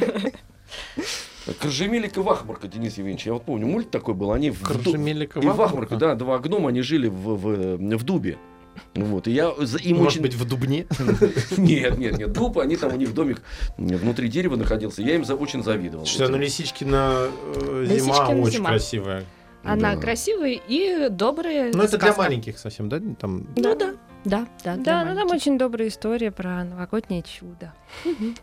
Крыжемелик 1.59 2.17
и 2.17 2.21
Вахмарка, 2.21 2.69
Денис 2.69 2.99
Евгеньевич. 2.99 3.27
Я 3.27 3.33
вот 3.33 3.45
помню, 3.45 3.67
мульт 3.67 3.91
такой 3.91 4.15
был. 4.15 4.33
Они 4.33 4.51
в 4.51 4.63
Крыжемелик 4.63 5.37
и 5.37 5.41
Вахмарка, 5.41 5.97
да, 5.97 6.15
два 6.15 6.39
гнома, 6.39 6.69
они 6.69 6.83
жили 6.83 7.09
в, 7.09 7.35
в, 7.35 7.77
в 7.77 8.05
дубе. 8.05 8.39
Вот, 8.95 9.29
и 9.29 9.33
я 9.33 9.49
им 9.49 9.97
Может 9.97 10.13
очень... 10.13 10.23
быть, 10.23 10.35
в 10.35 10.45
Дубне? 10.45 10.87
Нет, 11.57 11.99
нет, 11.99 12.19
нет. 12.19 12.33
Дуб, 12.33 12.59
они 12.59 12.77
там, 12.77 12.93
у 12.93 12.97
них 12.97 13.15
домик 13.15 13.43
внутри 13.77 14.29
дерева 14.29 14.57
находился. 14.57 15.03
Я 15.03 15.15
им 15.15 15.25
за, 15.25 15.35
очень 15.35 15.63
завидовал. 15.63 16.07
Что, 16.07 16.29
ну 16.29 16.39
Лисичкина 16.39 17.29
э, 17.57 17.87
зима 17.89 18.29
очень 18.29 18.53
зима. 18.53 18.71
красивая. 18.71 19.25
Она 19.63 19.95
да. 19.95 20.01
красивая 20.01 20.59
и 20.67 21.09
добрая. 21.11 21.71
Ну, 21.73 21.83
это 21.83 21.99
для 21.99 22.15
маленьких 22.15 22.59
совсем, 22.59 22.89
да? 22.89 23.01
Там... 23.19 23.47
Ну 23.57 23.77
да. 23.77 23.95
Да, 24.25 24.47
да, 24.65 24.77
да. 24.77 25.05
Ну 25.05 25.15
там 25.15 25.31
очень 25.31 25.59
добрая 25.59 25.89
история 25.89 26.31
про 26.31 26.65
новогоднее 26.65 27.23
чудо. 27.23 27.73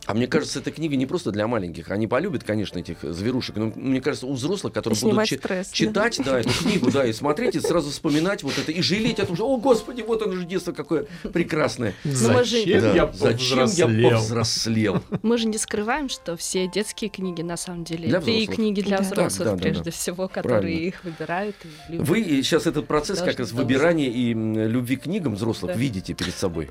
А 0.06 0.14
мне 0.14 0.28
кажется, 0.28 0.60
эта 0.60 0.72
книга 0.72 0.96
не 0.96 1.06
просто 1.06 1.32
для 1.32 1.48
маленьких. 1.48 1.92
Они 1.92 2.08
полюбят, 2.08 2.44
конечно, 2.44 2.80
этих 2.80 3.02
зверушек. 3.02 3.56
Но 3.58 3.72
мне 3.76 4.02
кажется, 4.02 4.28
у 4.28 4.34
взрослых, 4.34 4.74
которые 4.74 5.00
будут 5.00 5.26
чи- 5.26 5.38
стресс, 5.38 5.72
читать, 5.72 6.18
да? 6.20 6.34
да, 6.34 6.40
эту 6.40 6.50
книгу, 6.50 6.92
да, 6.92 7.06
и 7.06 7.14
смотреть, 7.14 7.56
и 7.56 7.60
сразу 7.60 7.90
вспоминать 7.90 8.44
вот 8.44 8.58
это, 8.58 8.72
и 8.72 8.82
жалеть 8.82 9.20
о 9.20 9.26
том, 9.26 9.36
что, 9.36 9.48
о, 9.48 9.58
господи, 9.58 10.02
вот 10.02 10.22
оно 10.22 10.34
же 10.34 10.46
детство 10.46 10.72
какое 10.72 11.06
прекрасное. 11.32 11.94
Зачем, 12.04 12.82
да, 12.82 12.94
я, 12.94 13.12
зачем 13.14 13.68
я 13.68 14.10
повзрослел? 14.10 15.04
Мы 15.22 15.38
же 15.38 15.48
не 15.48 15.58
скрываем, 15.58 16.10
что 16.10 16.36
все 16.36 16.68
детские 16.68 17.10
книги, 17.10 17.42
на 17.42 17.58
самом 17.58 17.84
деле, 17.84 18.10
это 18.10 18.30
и 18.30 18.46
книги 18.48 18.82
для 18.82 19.00
взрослых, 19.00 19.50
да, 19.52 19.58
прежде 19.58 19.80
да, 19.80 19.86
да. 19.86 19.92
всего, 19.92 20.28
которые 20.28 20.60
Правильно. 20.60 20.88
их 20.88 21.04
выбирают. 21.04 21.56
И 21.64 21.92
любят. 21.94 22.08
Вы 22.08 22.24
сейчас 22.24 22.68
этот 22.68 22.88
процесс 22.88 23.22
как 23.22 23.40
раз 23.40 23.52
выбирания 23.52 24.10
и 24.10 24.34
любви 24.34 24.98
к 24.98 25.04
книгам 25.04 25.36
взрослых 25.36 25.67
да. 25.68 25.74
видите 25.74 26.14
перед 26.14 26.34
собой. 26.34 26.70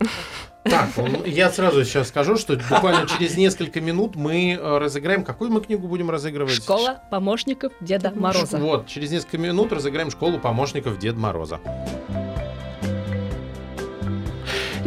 Так, 0.65 0.89
я 1.25 1.51
сразу 1.51 1.85
сейчас 1.85 2.09
скажу, 2.09 2.37
что 2.37 2.57
буквально 2.57 3.07
через 3.07 3.37
несколько 3.37 3.81
минут 3.81 4.17
мы 4.17 4.55
э, 4.55 4.79
разыграем. 4.79 5.23
Какую 5.23 5.51
мы 5.53 5.61
книгу 5.61 5.87
будем 5.87 6.11
разыгрывать? 6.11 6.55
Школа 6.55 7.01
помощников 7.09 7.73
Деда 7.81 8.13
Мороза. 8.15 8.59
Вот, 8.59 8.89
через 8.89 9.13
несколько 9.13 9.39
минут 9.39 9.73
разыграем 9.73 10.11
школу 10.11 10.39
помощников 10.39 10.99
Деда 10.99 11.19
Мороза. 11.19 11.61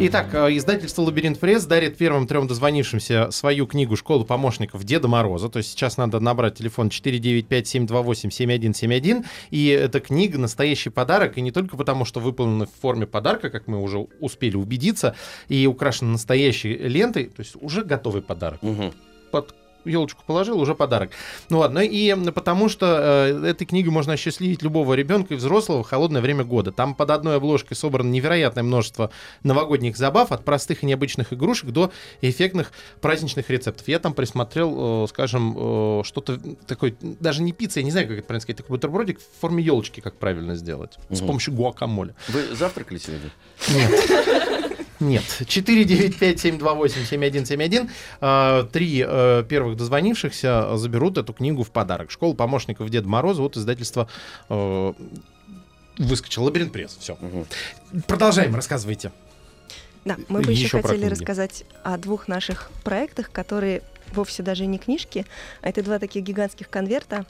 Итак, 0.01 0.33
э, 0.33 0.55
издательство 0.55 1.01
«Лабиринт 1.01 1.39
Пресс» 1.39 1.65
дарит 1.65 1.97
первым 1.97 2.25
трем 2.25 2.47
дозвонившимся 2.47 3.31
свою 3.31 3.67
книгу 3.67 3.97
«Школу 3.97 4.23
помощников 4.23 4.85
Деда 4.85 5.09
Мороза». 5.09 5.49
То 5.49 5.57
есть 5.57 5.71
сейчас 5.71 5.97
надо 5.97 6.21
набрать 6.21 6.55
телефон 6.55 6.87
495-728-7171. 6.87 9.25
И 9.49 9.67
эта 9.67 9.99
книга— 9.99 10.37
настоящий 10.39 10.89
подарок. 10.89 11.37
И 11.37 11.41
не 11.41 11.51
только 11.51 11.75
потому, 11.75 12.05
что 12.05 12.21
выполнена 12.21 12.65
в 12.65 12.71
форме 12.81 13.07
подарка, 13.07 13.49
как 13.49 13.67
мы 13.67 13.81
уже 13.81 14.07
успели 14.21 14.55
убедиться, 14.55 15.17
и 15.49 15.67
украшена 15.67 16.11
настоящей 16.11 16.77
лентой. 16.77 17.25
То 17.25 17.41
есть 17.41 17.57
уже 17.59 17.83
готовый 17.83 18.21
подарок. 18.21 18.63
Угу. 18.63 18.93
Под 19.31 19.53
елочку 19.85 20.23
положил, 20.25 20.59
уже 20.59 20.75
подарок. 20.75 21.11
Ну 21.49 21.59
ладно, 21.59 21.79
и 21.79 22.13
потому 22.31 22.69
что 22.69 23.27
э, 23.27 23.47
этой 23.47 23.65
книгой 23.65 23.91
можно 23.91 24.13
осчастливить 24.13 24.61
любого 24.61 24.93
ребенка 24.93 25.33
и 25.33 25.37
взрослого 25.37 25.83
в 25.83 25.87
холодное 25.87 26.21
время 26.21 26.43
года. 26.43 26.71
Там 26.71 26.95
под 26.95 27.11
одной 27.11 27.37
обложкой 27.37 27.77
собрано 27.77 28.09
невероятное 28.09 28.63
множество 28.63 29.11
новогодних 29.43 29.97
забав, 29.97 30.31
от 30.31 30.43
простых 30.43 30.83
и 30.83 30.85
необычных 30.85 31.33
игрушек 31.33 31.69
до 31.69 31.91
эффектных 32.21 32.71
праздничных 33.01 33.49
рецептов. 33.49 33.87
Я 33.87 33.99
там 33.99 34.13
присмотрел, 34.13 35.05
э, 35.05 35.07
скажем, 35.07 35.55
э, 35.57 36.01
что-то 36.03 36.39
такое, 36.67 36.95
даже 37.01 37.41
не 37.41 37.51
пицца, 37.51 37.79
я 37.79 37.83
не 37.83 37.91
знаю, 37.91 38.07
как 38.07 38.17
это 38.17 38.27
правильно 38.27 38.41
сказать, 38.41 38.57
такой 38.57 38.75
бутербродик 38.75 39.19
в 39.19 39.41
форме 39.41 39.63
елочки, 39.63 40.01
как 40.01 40.15
правильно 40.15 40.55
сделать, 40.55 40.97
угу. 41.09 41.15
с 41.15 41.19
помощью 41.19 41.53
гуакамоле. 41.53 42.15
Вы 42.27 42.55
завтракали 42.55 42.97
сегодня? 42.97 43.29
Нет. 43.69 44.18
Нет. 44.99 45.23
495-728-7171. 45.23 47.89
А, 48.21 48.63
три 48.65 49.03
э, 49.05 49.43
первых 49.47 49.77
дозвонившихся 49.77 50.75
заберут 50.77 51.17
эту 51.17 51.33
книгу 51.33 51.63
в 51.63 51.71
подарок. 51.71 52.11
Школа 52.11 52.33
помощников 52.33 52.89
Деда 52.89 53.07
Мороза. 53.07 53.41
Вот 53.41 53.55
издательство 53.57 54.09
э, 54.49 54.93
выскочил. 55.97 56.43
Лабиринт 56.43 56.73
пресс. 56.73 56.97
Все. 56.97 57.13
Угу. 57.13 57.45
Продолжаем. 58.07 58.55
Рассказывайте. 58.55 59.11
Да, 60.05 60.17
мы 60.27 60.41
бы 60.41 60.51
еще, 60.51 60.63
еще 60.63 60.81
хотели 60.81 61.05
рассказать 61.05 61.63
о 61.83 61.97
двух 61.97 62.27
наших 62.27 62.71
проектах, 62.83 63.31
которые 63.31 63.81
вовсе 64.13 64.43
даже 64.43 64.65
не 64.65 64.77
книжки, 64.77 65.25
а 65.61 65.69
это 65.69 65.83
два 65.83 65.99
таких 65.99 66.23
гигантских 66.23 66.69
конверта 66.69 67.25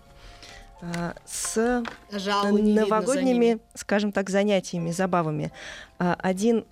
а, 0.82 1.14
с 1.26 1.84
Жал, 2.12 2.58
новогодними, 2.58 3.60
скажем 3.74 4.12
так, 4.12 4.30
занятиями, 4.30 4.92
забавами. 4.92 5.52
А, 5.98 6.16
один 6.20 6.66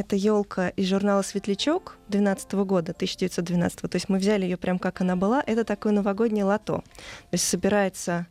это 0.00 0.16
елка 0.16 0.68
из 0.70 0.88
журнала 0.88 1.22
Светлячок 1.22 1.96
12 2.08 2.52
года, 2.52 2.92
1912. 2.92 3.80
То 3.80 3.88
есть 3.92 4.08
мы 4.08 4.18
взяли 4.18 4.44
ее 4.44 4.56
прям 4.56 4.78
как 4.78 5.00
она 5.00 5.16
была. 5.16 5.42
Это 5.46 5.64
такое 5.64 5.92
новогоднее 5.92 6.44
лото. 6.44 6.78
То 6.78 7.32
есть 7.32 7.46
собирается 7.46 8.26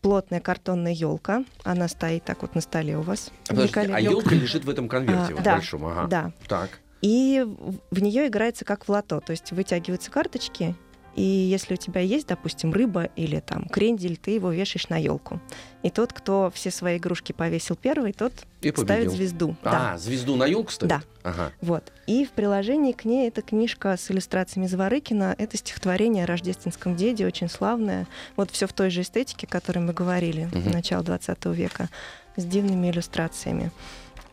плотная 0.00 0.40
картонная 0.40 0.92
елка. 0.92 1.44
Она 1.62 1.88
стоит 1.88 2.24
так 2.24 2.42
вот 2.42 2.54
на 2.54 2.60
столе 2.60 2.98
у 2.98 3.02
вас. 3.02 3.30
А, 3.48 3.54
подожди, 3.54 3.92
а 3.92 4.00
елка 4.00 4.34
лежит 4.34 4.64
в 4.64 4.70
этом 4.70 4.88
конверте 4.88 5.32
а, 5.32 5.36
вот 5.36 5.42
да, 5.42 5.54
большом. 5.54 5.86
Ага. 5.86 6.06
Да. 6.08 6.32
Так. 6.46 6.80
И 7.00 7.44
в 7.90 8.02
нее 8.02 8.28
играется 8.28 8.64
как 8.64 8.86
в 8.86 8.90
лото. 8.90 9.20
То 9.20 9.32
есть 9.32 9.52
вытягиваются 9.52 10.10
карточки, 10.10 10.74
И 11.14 11.22
если 11.22 11.74
у 11.74 11.76
тебя 11.76 12.00
есть, 12.00 12.26
допустим, 12.26 12.72
рыба 12.72 13.04
или 13.16 13.40
там 13.40 13.66
крендель, 13.66 14.16
ты 14.16 14.32
его 14.32 14.50
вешаешь 14.50 14.88
на 14.88 14.96
елку. 14.96 15.40
И 15.82 15.90
тот, 15.90 16.12
кто 16.12 16.50
все 16.52 16.70
свои 16.70 16.98
игрушки 16.98 17.32
повесил 17.32 17.76
первый, 17.76 18.12
тот 18.12 18.32
и 18.62 18.72
ставит 18.72 19.10
звезду. 19.10 19.56
А, 19.62 19.92
да. 19.92 19.98
звезду 19.98 20.36
на 20.36 20.46
елку 20.46 20.72
ставит? 20.72 20.90
Да. 20.90 21.02
Ага. 21.22 21.52
Вот. 21.60 21.92
И 22.06 22.24
в 22.24 22.30
приложении 22.30 22.92
к 22.92 23.04
ней 23.04 23.28
эта 23.28 23.42
книжка 23.42 23.96
с 23.96 24.10
иллюстрациями 24.10 24.66
Заворыкина. 24.66 25.34
Это 25.38 25.56
стихотворение 25.56 26.24
о 26.24 26.26
рождественском 26.26 26.96
деде, 26.96 27.26
очень 27.26 27.48
славное. 27.48 28.06
Вот 28.36 28.50
все 28.50 28.66
в 28.66 28.72
той 28.72 28.90
же 28.90 29.02
эстетике, 29.02 29.46
о 29.46 29.50
которой 29.50 29.78
мы 29.78 29.92
говорили, 29.92 30.46
угу. 30.46 30.70
начала 30.70 31.02
20 31.02 31.44
века, 31.46 31.88
с 32.36 32.44
дивными 32.44 32.90
иллюстрациями 32.90 33.70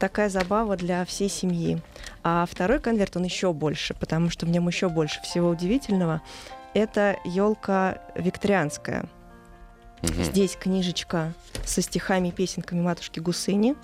такая 0.01 0.29
забава 0.29 0.75
для 0.77 1.05
всей 1.05 1.29
семьи. 1.29 1.79
А 2.23 2.47
второй 2.49 2.79
конверт, 2.79 3.15
он 3.17 3.23
еще 3.23 3.53
больше, 3.53 3.93
потому 3.93 4.31
что 4.31 4.47
в 4.47 4.49
нем 4.49 4.67
еще 4.67 4.89
больше 4.89 5.21
всего 5.21 5.49
удивительного. 5.49 6.23
Это 6.73 7.17
елка 7.25 8.01
викторианская. 8.15 9.05
Угу. 10.03 10.23
Здесь 10.23 10.55
книжечка 10.55 11.33
со 11.65 11.81
стихами 11.81 12.29
и 12.29 12.31
песенками 12.31 12.81
матушки 12.81 13.19
Гусыни. 13.19 13.75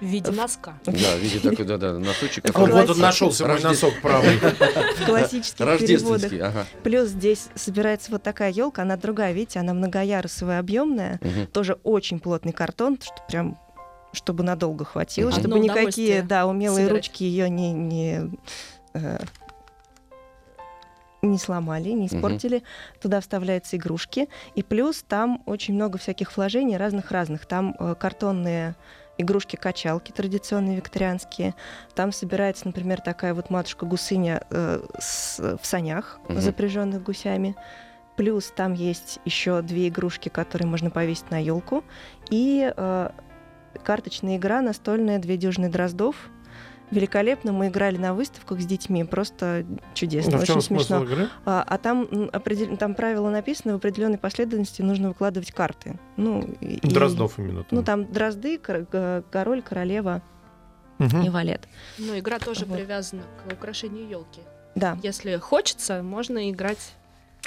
В 0.00 0.04
виде 0.04 0.30
носка. 0.30 0.74
Да, 0.84 0.92
в 0.92 1.18
виде 1.18 1.40
такой, 1.40 1.64
да, 1.64 1.78
да, 1.78 1.98
носочек. 1.98 2.44
Который... 2.44 2.72
Вот 2.72 2.90
он 2.90 2.98
нашелся 2.98 3.46
мой 3.46 3.60
носок 3.62 3.94
правый. 4.02 4.36
В 5.00 5.06
классических 5.06 5.78
переводах. 5.78 6.32
Ага. 6.32 6.66
Плюс 6.82 7.08
здесь 7.08 7.48
собирается 7.54 8.10
вот 8.10 8.22
такая 8.22 8.52
елка, 8.52 8.82
она 8.82 8.96
другая, 8.96 9.32
видите, 9.32 9.58
она 9.58 9.72
многоярусовая, 9.72 10.58
объемная, 10.58 11.18
угу. 11.22 11.46
тоже 11.52 11.78
очень 11.82 12.20
плотный 12.20 12.52
картон, 12.52 12.98
что 13.00 13.22
прям 13.28 13.58
чтобы 14.12 14.42
надолго 14.44 14.84
хватило, 14.84 15.28
угу. 15.28 15.38
чтобы 15.38 15.58
никакие, 15.58 16.22
да, 16.22 16.46
умелые 16.46 16.86
собирать. 16.86 17.06
ручки 17.06 17.24
ее 17.24 17.50
не, 17.50 17.72
не 17.72 18.30
э, 18.94 19.18
не 21.30 21.38
сломали, 21.38 21.90
не 21.90 22.06
испортили. 22.06 22.56
Угу. 22.56 22.64
Туда 23.02 23.20
вставляются 23.20 23.76
игрушки. 23.76 24.28
И 24.54 24.62
плюс 24.62 25.02
там 25.02 25.42
очень 25.46 25.74
много 25.74 25.98
всяких 25.98 26.36
вложений 26.36 26.76
разных-разных. 26.76 27.46
Там 27.46 27.74
э, 27.78 27.94
картонные 27.98 28.74
игрушки-качалки 29.18 30.12
традиционные 30.12 30.76
викторианские. 30.76 31.54
Там 31.94 32.12
собирается, 32.12 32.66
например, 32.66 33.00
такая 33.00 33.34
вот 33.34 33.50
матушка-гусыня 33.50 34.42
э, 34.50 34.82
с, 34.98 35.58
в 35.60 35.66
санях, 35.66 36.20
угу. 36.28 36.40
запряженных 36.40 37.02
гусями. 37.02 37.56
Плюс 38.16 38.52
там 38.54 38.72
есть 38.72 39.20
еще 39.24 39.60
две 39.62 39.88
игрушки, 39.88 40.28
которые 40.28 40.68
можно 40.68 40.90
повесить 40.90 41.30
на 41.30 41.42
елку. 41.42 41.84
И 42.30 42.72
э, 42.74 43.10
карточная 43.84 44.36
игра 44.36 44.62
настольная 44.62 45.18
«Две 45.18 45.36
дюжины 45.36 45.68
дроздов», 45.68 46.30
великолепно. 46.90 47.52
Мы 47.52 47.68
играли 47.68 47.96
на 47.96 48.14
выставках 48.14 48.60
с 48.60 48.66
детьми, 48.66 49.04
просто 49.04 49.64
чудесно, 49.94 50.32
ну, 50.32 50.38
очень 50.38 50.60
смешно. 50.60 51.02
Игры? 51.04 51.28
А, 51.44 51.64
а 51.66 51.78
там 51.78 52.08
определ... 52.32 52.76
там 52.76 52.94
правила 52.94 53.30
написаны 53.30 53.74
в 53.74 53.76
определенной 53.76 54.18
последовательности 54.18 54.82
нужно 54.82 55.08
выкладывать 55.08 55.52
карты. 55.52 55.98
Ну 56.16 56.42
и... 56.60 56.78
Дроздов 56.86 57.38
именно. 57.38 57.64
Там. 57.64 57.78
Ну 57.78 57.82
там 57.82 58.12
дрозды, 58.12 58.58
король, 58.58 59.62
королева 59.62 60.22
угу. 60.98 61.18
и 61.18 61.28
валет. 61.28 61.68
Ну 61.98 62.18
игра 62.18 62.38
тоже 62.38 62.64
вот. 62.64 62.76
привязана 62.76 63.22
к 63.22 63.52
украшению 63.52 64.08
елки. 64.08 64.40
Да. 64.74 64.98
Если 65.02 65.36
хочется, 65.36 66.02
можно 66.02 66.50
играть 66.50 66.94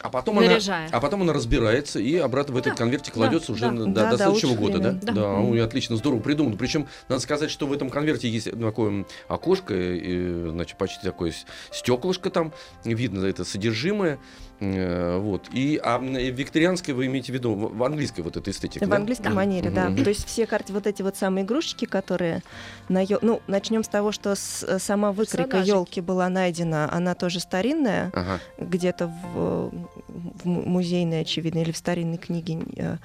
а 0.02 0.10
потом, 0.10 0.40
она, 0.40 0.58
а 0.92 1.00
потом 1.02 1.24
она 1.24 1.34
разбирается 1.34 2.00
и 2.00 2.16
обратно 2.16 2.54
в 2.54 2.58
этот 2.58 2.74
да, 2.74 2.78
конверте 2.78 3.12
кладется 3.12 3.48
да, 3.48 3.54
уже 3.54 3.72
да, 3.72 3.86
да, 3.86 4.12
до 4.12 4.18
следующего 4.18 4.56
года, 4.56 4.80
да? 4.80 4.92
Да, 4.94 5.12
да 5.12 5.30
ой, 5.40 5.62
отлично, 5.62 5.98
здорово 5.98 6.22
придумано. 6.22 6.56
Причем 6.56 6.88
надо 7.10 7.22
сказать, 7.22 7.52
что 7.52 7.68
в 7.68 7.74
этом 7.74 7.90
конверте 7.90 8.30
есть 8.30 8.50
такое 8.50 9.06
окошко, 9.28 9.74
и, 9.76 10.50
значит, 10.50 10.78
почти 10.78 11.04
такое 11.04 11.34
стеклышко 11.72 12.30
там, 12.30 12.54
видно 12.86 13.26
это 13.26 13.44
содержимое. 13.44 14.20
Э, 14.60 15.18
вот. 15.20 15.48
И 15.54 15.80
а 15.82 16.00
викторианское 16.00 16.94
вы 16.94 17.06
имеете 17.06 17.32
в 17.32 17.36
виду 17.36 17.56
в 17.56 17.84
английской 17.84 18.22
вот 18.22 18.38
этой 18.38 18.52
эстетике? 18.52 18.86
В 18.86 18.90
да? 18.90 18.98
английской 18.98 19.32
манере, 19.32 19.70
да. 19.70 19.94
То 19.94 20.10
есть 20.10 20.26
все 20.26 20.46
карты, 20.46 20.74
вот 20.74 20.88
эти 20.88 21.02
вот 21.02 21.16
самые 21.16 21.46
игрушечки, 21.46 21.86
которые 21.86 22.44
на 22.90 23.04
ё... 23.04 23.20
ну 23.22 23.42
начнем 23.48 23.84
с 23.84 23.88
того, 23.88 24.12
что 24.12 24.36
с, 24.36 24.64
э, 24.64 24.80
сама 24.80 25.12
выкройка 25.12 25.60
елки 25.60 26.02
была 26.02 26.30
найдена, 26.30 26.92
она 26.92 27.16
тоже 27.16 27.40
старинная, 27.40 28.12
ага. 28.14 28.40
где-то 28.58 29.08
в, 29.08 29.72
в 30.08 30.46
музейной, 30.46 31.22
очевидно, 31.22 31.60
или 31.60 31.72
в 31.72 31.78
старинной 31.78 32.18
книге. 32.18 32.60
Э. 32.76 32.98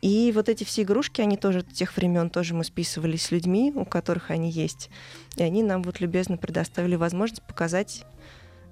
И 0.00 0.32
вот 0.34 0.50
эти 0.50 0.64
все 0.64 0.82
игрушки, 0.82 1.22
они 1.22 1.38
тоже 1.38 1.62
тех 1.62 1.96
времен 1.96 2.28
тоже 2.28 2.54
мы 2.54 2.64
списывали 2.64 3.16
с 3.16 3.30
людьми, 3.30 3.72
у 3.74 3.86
которых 3.86 4.30
они 4.30 4.50
есть. 4.50 4.90
И 5.36 5.42
они 5.42 5.62
нам 5.62 5.82
вот 5.82 6.00
любезно 6.00 6.36
предоставили 6.36 6.94
возможность 6.94 7.42
показать 7.42 8.04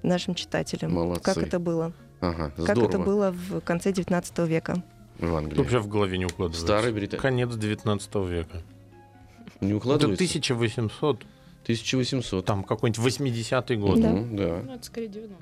нашим 0.03 0.35
читателям, 0.35 0.93
Молодцы. 0.93 1.23
как 1.23 1.39
это 1.39 1.59
было. 1.59 1.95
Ага, 2.23 2.53
как 2.57 2.79
это 2.79 2.99
было 3.01 3.33
в 3.33 3.61
конце 3.61 3.93
19 3.93 4.39
века. 4.49 4.83
В 5.19 5.35
Англии. 5.35 5.59
Вообще 5.59 5.79
в 5.81 5.89
голове 5.89 6.19
не 6.19 6.27
укладывается. 6.27 6.63
Старый 6.65 6.93
Британия. 6.93 7.21
Конец 7.21 7.55
19 7.55 8.15
века. 8.15 8.63
Не 9.61 9.75
укладывается? 9.75 10.25
Это 10.25 10.35
1800. 10.39 11.17
1800. 11.65 12.45
Там 12.45 12.63
какой-нибудь 12.63 13.05
80-й 13.05 13.77
год. 13.77 14.01
Да. 14.01 14.11
Ну, 14.11 14.37
да. 14.37 14.63
Ну, 14.65 14.75
это 14.75 14.85
скорее 14.85 15.09
90-е. 15.09 15.33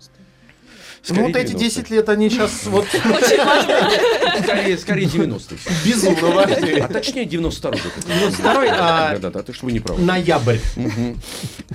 Скорее 1.02 1.20
ну, 1.20 1.26
вот 1.26 1.32
90 1.32 1.38
эти 1.38 1.58
10 1.58 1.90
лет, 1.90 2.08
они 2.08 2.30
сейчас 2.30 2.64
вот... 2.66 2.86
Скорее, 2.88 4.78
скорее 4.78 5.06
90-е. 5.06 5.58
Безумно 5.84 6.34
важные. 6.34 6.84
А 6.84 6.88
точнее 6.88 7.24
92-й 7.24 7.70
год. 7.70 7.92
92-й, 8.06 8.68
а... 8.70 9.12
Да-да-да, 9.12 9.42
ты 9.42 9.52
что 9.52 9.66
вы 9.66 9.72
не 9.72 9.80
правы. 9.80 10.02
Ноябрь. 10.02 10.58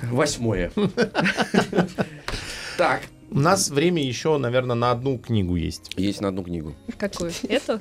Восьмое. 0.02 0.72
Так, 2.76 3.00
у 3.30 3.38
нас 3.38 3.70
время 3.70 4.02
еще, 4.02 4.36
наверное, 4.38 4.76
на 4.76 4.90
одну 4.90 5.18
книгу 5.18 5.56
есть. 5.56 5.92
Есть 5.96 6.20
на 6.20 6.28
одну 6.28 6.42
книгу. 6.42 6.74
Какую? 6.98 7.32
Эту? 7.48 7.78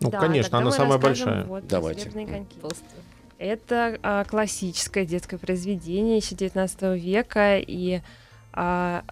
Ну, 0.00 0.10
да, 0.10 0.20
конечно, 0.20 0.58
она 0.58 0.70
самая 0.70 0.98
большая. 0.98 1.44
Вот, 1.44 1.66
Давайте. 1.66 2.10
Это 3.38 3.98
а, 4.02 4.24
классическое 4.24 5.04
детское 5.04 5.38
произведение 5.38 6.18
еще 6.18 6.34
19 6.34 7.00
века, 7.00 7.58
и 7.58 8.00
а, 8.52 9.04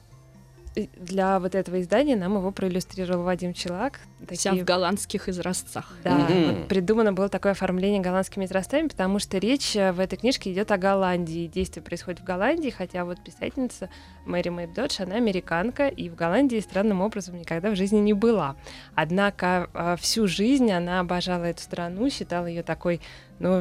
для 0.74 1.38
вот 1.38 1.54
этого 1.54 1.80
издания 1.80 2.16
нам 2.16 2.36
его 2.36 2.50
проиллюстрировал 2.50 3.24
Вадим 3.24 3.52
Челак. 3.52 4.00
Такие... 4.20 4.36
Вся 4.36 4.52
в 4.52 4.64
голландских 4.64 5.28
изразцах. 5.28 5.92
Да, 6.04 6.10
mm-hmm. 6.10 6.46
вот 6.46 6.68
придумано 6.68 7.12
было 7.12 7.28
такое 7.28 7.52
оформление 7.52 8.00
голландскими 8.00 8.44
изразцами, 8.44 8.88
потому 8.88 9.18
что 9.18 9.38
речь 9.38 9.76
э, 9.76 9.92
в 9.92 10.00
этой 10.00 10.16
книжке 10.16 10.52
идет 10.52 10.70
о 10.70 10.78
Голландии. 10.78 11.46
Действие 11.46 11.82
происходит 11.82 12.20
в 12.20 12.24
Голландии, 12.24 12.70
хотя 12.70 13.04
вот 13.04 13.22
писательница 13.22 13.90
Мэри 14.24 14.48
Мэйб 14.48 14.72
Додж, 14.72 15.02
она 15.02 15.16
американка, 15.16 15.88
и 15.88 16.08
в 16.08 16.14
Голландии 16.14 16.60
странным 16.60 17.00
образом 17.00 17.36
никогда 17.36 17.70
в 17.70 17.76
жизни 17.76 17.98
не 17.98 18.12
была. 18.12 18.56
Однако 18.94 19.68
э, 19.74 19.96
всю 20.00 20.26
жизнь 20.26 20.70
она 20.70 21.00
обожала 21.00 21.44
эту 21.44 21.62
страну, 21.62 22.08
считала 22.08 22.46
ее 22.46 22.62
такой 22.62 23.00
ну, 23.38 23.60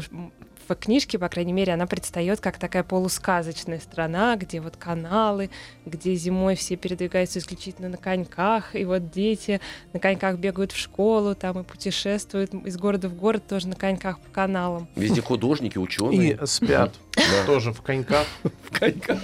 в 0.75 0.79
книжке, 0.79 1.19
по 1.19 1.29
крайней 1.29 1.53
мере, 1.53 1.73
она 1.73 1.87
предстает 1.87 2.39
как 2.39 2.57
такая 2.57 2.83
полусказочная 2.83 3.79
страна, 3.79 4.35
где 4.35 4.61
вот 4.61 4.77
каналы, 4.77 5.49
где 5.85 6.15
зимой 6.15 6.55
все 6.55 6.75
передвигаются 6.75 7.39
исключительно 7.39 7.89
на 7.89 7.97
коньках, 7.97 8.75
и 8.75 8.85
вот 8.85 9.11
дети 9.11 9.61
на 9.93 9.99
коньках 9.99 10.37
бегают 10.37 10.71
в 10.71 10.77
школу, 10.77 11.35
там 11.35 11.59
и 11.59 11.63
путешествуют 11.63 12.53
из 12.53 12.77
города 12.77 13.09
в 13.09 13.15
город 13.15 13.43
тоже 13.47 13.67
на 13.67 13.75
коньках 13.75 14.19
по 14.19 14.29
каналам. 14.29 14.87
Везде 14.95 15.21
художники, 15.21 15.77
ученые. 15.77 16.39
И 16.41 16.45
спят. 16.45 16.93
Тоже 17.45 17.73
в 17.73 17.81
коньках. 17.81 18.25
В 18.43 18.79
коньках. 18.79 19.19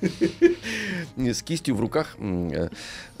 С 1.16 1.42
кистью 1.42 1.76
в 1.76 1.80
руках. 1.80 2.16
Э, 2.18 2.68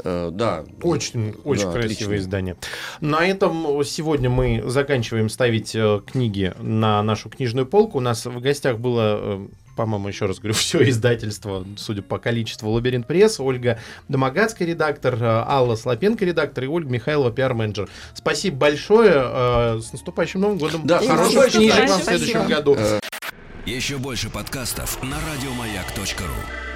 э, 0.02 0.30
да. 0.32 0.64
Очень, 0.82 1.34
очень 1.44 1.70
красивое 1.70 2.18
издание. 2.18 2.56
На 3.00 3.26
этом 3.26 3.84
сегодня 3.84 4.28
мы 4.28 4.62
заканчиваем 4.66 5.28
ставить 5.28 5.74
э, 5.74 6.00
книги 6.04 6.52
на 6.58 7.02
нашу 7.02 7.30
книжную 7.60 7.66
полку. 7.66 7.98
У 7.98 8.00
нас 8.00 8.26
в 8.26 8.40
гостях 8.40 8.78
было 8.78 9.48
по-моему, 9.76 10.08
еще 10.08 10.26
раз 10.26 10.40
говорю, 10.40 10.52
все 10.58 10.86
издательство, 10.90 11.64
судя 11.78 12.02
по 12.02 12.18
количеству 12.18 12.70
Лабиринт 12.70 13.06
Пресс, 13.06 13.40
Ольга 13.40 13.78
Домогацкая, 14.08 14.68
редактор, 14.68 15.16
Алла 15.22 15.74
Слопенко, 15.74 16.22
редактор, 16.24 16.64
и 16.64 16.66
Ольга 16.66 16.90
Михайлова, 16.90 17.30
пиар-менеджер. 17.30 17.88
Спасибо 18.12 18.56
большое. 18.56 19.80
С 19.80 19.92
наступающим 19.92 20.40
Новым 20.40 20.58
годом. 20.58 20.86
Да, 20.86 20.98
хороших 20.98 21.52
книжек 21.52 21.88
вам 21.88 22.00
в 22.00 22.04
следующем 22.04 22.46
году. 22.46 22.76
Еще 23.64 23.96
больше 23.96 24.28
подкастов 24.28 25.02
на 25.02 25.16
радиомаяк.ру 25.32 26.69